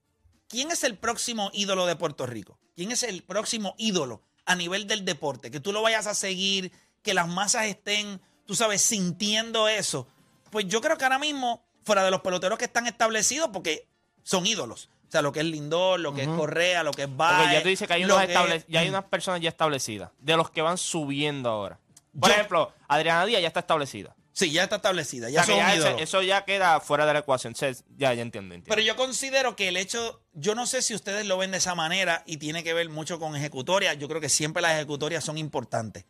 ¿quién 0.49 0.71
es 0.71 0.85
el 0.85 0.97
próximo 0.97 1.51
ídolo 1.53 1.87
de 1.87 1.97
Puerto 1.97 2.27
Rico? 2.27 2.59
¿Quién 2.75 2.93
es 2.93 3.03
el 3.03 3.23
próximo 3.23 3.75
ídolo 3.79 4.23
a 4.47 4.55
nivel 4.55 4.87
del 4.87 5.05
deporte? 5.05 5.51
Que 5.51 5.61
tú 5.61 5.73
lo 5.73 5.83
vayas 5.83 6.07
a 6.07 6.15
seguir, 6.15 6.73
que 7.03 7.15
las 7.15 7.29
masas 7.29 7.67
estén, 7.67 8.21
tú 8.47 8.55
sabes, 8.55 8.83
sintiendo 8.83 9.69
eso. 9.69 10.07
Pues 10.51 10.67
yo 10.67 10.81
creo 10.81 10.97
que 10.99 11.05
ahora 11.05 11.19
mismo, 11.19 11.63
fuera 11.85 12.05
de 12.05 12.11
los 12.11 12.21
peloteros 12.21 12.59
que 12.59 12.65
están 12.67 12.87
establecidos, 12.87 13.51
porque 13.53 13.87
son 14.23 14.47
ídolos, 14.47 14.91
O 15.09 15.11
sea, 15.11 15.23
lo 15.23 15.33
que 15.33 15.41
es 15.41 15.47
Lindor, 15.47 16.01
lo 16.01 16.13
que 16.13 16.23
es 16.25 16.29
Correa, 16.29 16.83
lo 16.83 16.91
que 16.91 17.03
es 17.05 17.09
Porque 17.09 17.17
Baez. 17.17 17.53
ya 17.53 17.63
tú 17.63 17.69
dices 17.69 17.89
que 17.89 17.95
hay, 17.95 18.05
unos 18.05 18.21
que- 18.27 18.65
ya 18.69 18.81
hay 18.81 18.89
unas 18.91 19.05
personas 19.05 19.41
ya 19.41 19.49
establecidas, 19.49 20.11
de 20.19 20.37
los 20.37 20.51
que 20.51 20.61
van 20.61 20.77
subiendo 20.77 21.49
ahora. 21.49 21.79
Por 22.21 22.29
Yo- 22.29 22.35
ejemplo, 22.35 22.73
Adriana 22.89 23.25
Díaz 23.25 23.41
ya 23.41 23.49
está 23.49 23.61
establecida. 23.61 24.15
Sí, 24.35 24.51
ya 24.53 24.65
está 24.65 24.77
establecida. 24.77 25.29
O 25.29 25.31
Ya 25.31 25.43
sea, 25.45 25.55
son 25.57 25.65
ya 25.67 25.77
ídolos. 25.77 26.01
eso, 26.03 26.23
ya 26.23 26.45
queda 26.45 26.79
fuera 26.81 27.07
de 27.07 27.13
la 27.15 27.19
ecuación. 27.21 27.55
Ya, 27.55 27.73
ya 28.13 28.21
entiendo, 28.23 28.55
entiendo. 28.55 28.67
Pero 28.69 28.83
yo 28.83 28.97
considero 28.97 29.57
que 29.57 29.69
el 29.69 29.77
hecho, 29.79 30.21
yo 30.35 30.55
no 30.55 30.67
sé 30.67 30.83
si 30.83 30.95
ustedes 30.95 31.27
lo 31.27 31.39
ven 31.39 31.51
de 31.53 31.57
esa 31.59 31.75
manera 31.75 32.23
y 32.27 32.37
tiene 32.37 32.63
que 32.63 32.75
ver 32.75 32.89
mucho 32.91 33.19
con 33.19 33.35
ejecutoria. 33.35 33.95
Yo 33.95 34.09
creo 34.09 34.21
que 34.21 34.29
siempre 34.29 34.61
las 34.63 34.73
ejecutorias 34.75 35.25
son 35.25 35.39
importantes. 35.39 36.05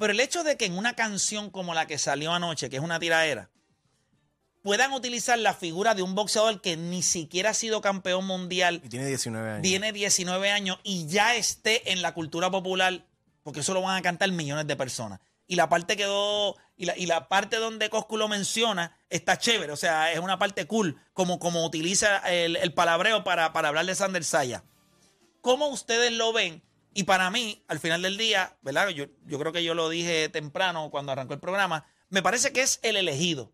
Pero 0.00 0.14
el 0.14 0.20
hecho 0.20 0.44
de 0.44 0.56
que 0.56 0.64
en 0.64 0.78
una 0.78 0.94
canción 0.94 1.50
como 1.50 1.74
la 1.74 1.86
que 1.86 1.98
salió 1.98 2.32
anoche, 2.32 2.70
que 2.70 2.76
es 2.76 2.82
una 2.82 2.98
tiraera, 2.98 3.50
puedan 4.62 4.94
utilizar 4.94 5.38
la 5.38 5.52
figura 5.52 5.94
de 5.94 6.00
un 6.00 6.14
boxeador 6.14 6.62
que 6.62 6.78
ni 6.78 7.02
siquiera 7.02 7.50
ha 7.50 7.54
sido 7.54 7.82
campeón 7.82 8.26
mundial, 8.26 8.80
Y 8.82 8.88
tiene 8.88 9.04
19 9.04 9.50
años. 9.50 9.62
tiene 9.62 9.92
19 9.92 10.50
años 10.50 10.78
y 10.84 11.06
ya 11.06 11.36
esté 11.36 11.92
en 11.92 12.00
la 12.00 12.14
cultura 12.14 12.50
popular, 12.50 13.04
porque 13.42 13.60
eso 13.60 13.74
lo 13.74 13.82
van 13.82 13.98
a 13.98 14.00
cantar 14.00 14.32
millones 14.32 14.66
de 14.66 14.74
personas. 14.74 15.20
Y 15.46 15.56
la 15.56 15.68
parte 15.68 15.98
quedó, 15.98 16.56
y 16.78 16.86
la, 16.86 16.96
y 16.96 17.04
la 17.04 17.28
parte 17.28 17.56
donde 17.56 17.90
Coscu 17.90 18.16
lo 18.16 18.26
menciona 18.26 18.96
está 19.10 19.36
chévere, 19.36 19.70
o 19.70 19.76
sea, 19.76 20.12
es 20.12 20.18
una 20.18 20.38
parte 20.38 20.66
cool, 20.66 20.98
como, 21.12 21.38
como 21.38 21.62
utiliza 21.62 22.20
el, 22.20 22.56
el 22.56 22.72
palabreo 22.72 23.22
para, 23.22 23.52
para 23.52 23.68
hablar 23.68 23.84
de 23.84 23.94
Sander 23.94 24.24
Saya. 24.24 24.64
¿Cómo 25.42 25.68
ustedes 25.68 26.10
lo 26.12 26.32
ven? 26.32 26.62
Y 26.92 27.04
para 27.04 27.30
mí, 27.30 27.62
al 27.68 27.78
final 27.78 28.02
del 28.02 28.16
día, 28.16 28.56
¿verdad? 28.62 28.88
Yo, 28.88 29.06
yo 29.26 29.38
creo 29.38 29.52
que 29.52 29.62
yo 29.62 29.74
lo 29.74 29.88
dije 29.88 30.28
temprano 30.28 30.90
cuando 30.90 31.12
arrancó 31.12 31.34
el 31.34 31.40
programa, 31.40 31.86
me 32.08 32.22
parece 32.22 32.52
que 32.52 32.62
es 32.62 32.80
el 32.82 32.96
elegido. 32.96 33.52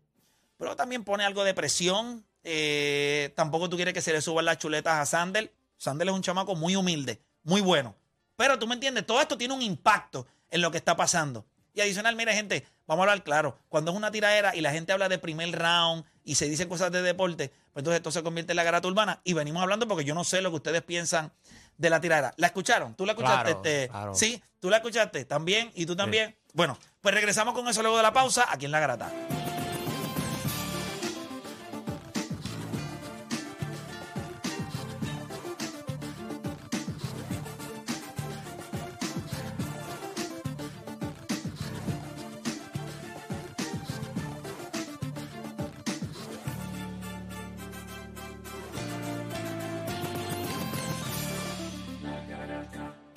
Pero 0.57 0.75
también 0.75 1.03
pone 1.03 1.23
algo 1.23 1.43
de 1.43 1.53
presión. 1.53 2.25
eh, 2.43 3.33
tampoco 3.35 3.69
tú 3.69 3.75
quieres 3.75 3.93
que 3.93 4.01
se 4.01 4.13
le 4.13 4.21
suban 4.21 4.45
las 4.45 4.57
chuletas 4.57 4.95
a 4.95 5.05
Sander. 5.05 5.53
Sander 5.77 6.07
es 6.07 6.13
un 6.13 6.21
chamaco 6.21 6.55
muy 6.55 6.75
humilde, 6.75 7.21
muy 7.43 7.61
bueno. 7.61 7.95
Pero 8.35 8.57
tú 8.57 8.67
me 8.67 8.73
entiendes, 8.73 9.05
todo 9.05 9.21
esto 9.21 9.37
tiene 9.37 9.53
un 9.53 9.61
impacto 9.61 10.25
en 10.49 10.61
lo 10.61 10.71
que 10.71 10.77
está 10.77 10.95
pasando. 10.95 11.45
Y 11.73 11.81
adicional, 11.81 12.15
mire, 12.15 12.33
gente, 12.33 12.65
vamos 12.87 13.03
a 13.05 13.11
hablar 13.11 13.23
claro. 13.23 13.59
Cuando 13.69 13.91
es 13.91 13.97
una 13.97 14.11
tiradera 14.11 14.55
y 14.55 14.61
la 14.61 14.71
gente 14.71 14.93
habla 14.93 15.09
de 15.09 15.19
primer 15.19 15.51
round 15.51 16.05
y 16.23 16.35
se 16.35 16.49
dicen 16.49 16.67
cosas 16.67 16.91
de 16.91 17.03
deporte, 17.03 17.49
pues 17.71 17.81
entonces 17.81 17.97
esto 17.97 18.11
se 18.11 18.23
convierte 18.23 18.53
en 18.53 18.55
la 18.55 18.63
garata 18.63 18.87
urbana. 18.87 19.21
Y 19.23 19.33
venimos 19.33 19.61
hablando 19.61 19.87
porque 19.87 20.03
yo 20.03 20.15
no 20.15 20.23
sé 20.23 20.41
lo 20.41 20.49
que 20.49 20.55
ustedes 20.55 20.81
piensan 20.81 21.31
de 21.77 21.89
la 21.89 22.01
tiradera. 22.01 22.33
¿La 22.37 22.47
escucharon? 22.47 22.95
¿Tú 22.95 23.05
la 23.05 23.13
escuchaste? 23.13 23.43
Claro, 23.43 23.61
este? 23.63 23.89
claro. 23.89 24.15
Sí, 24.15 24.41
tú 24.59 24.69
la 24.69 24.77
escuchaste 24.77 25.25
también 25.25 25.71
y 25.75 25.85
tú 25.85 25.95
también. 25.95 26.35
Bueno, 26.53 26.77
pues 27.01 27.13
regresamos 27.13 27.53
con 27.53 27.67
eso 27.67 27.81
luego 27.81 27.97
de 27.97 28.03
la 28.03 28.13
pausa 28.13 28.45
aquí 28.49 28.65
en 28.65 28.71
la 28.71 28.79
garata. 28.79 29.11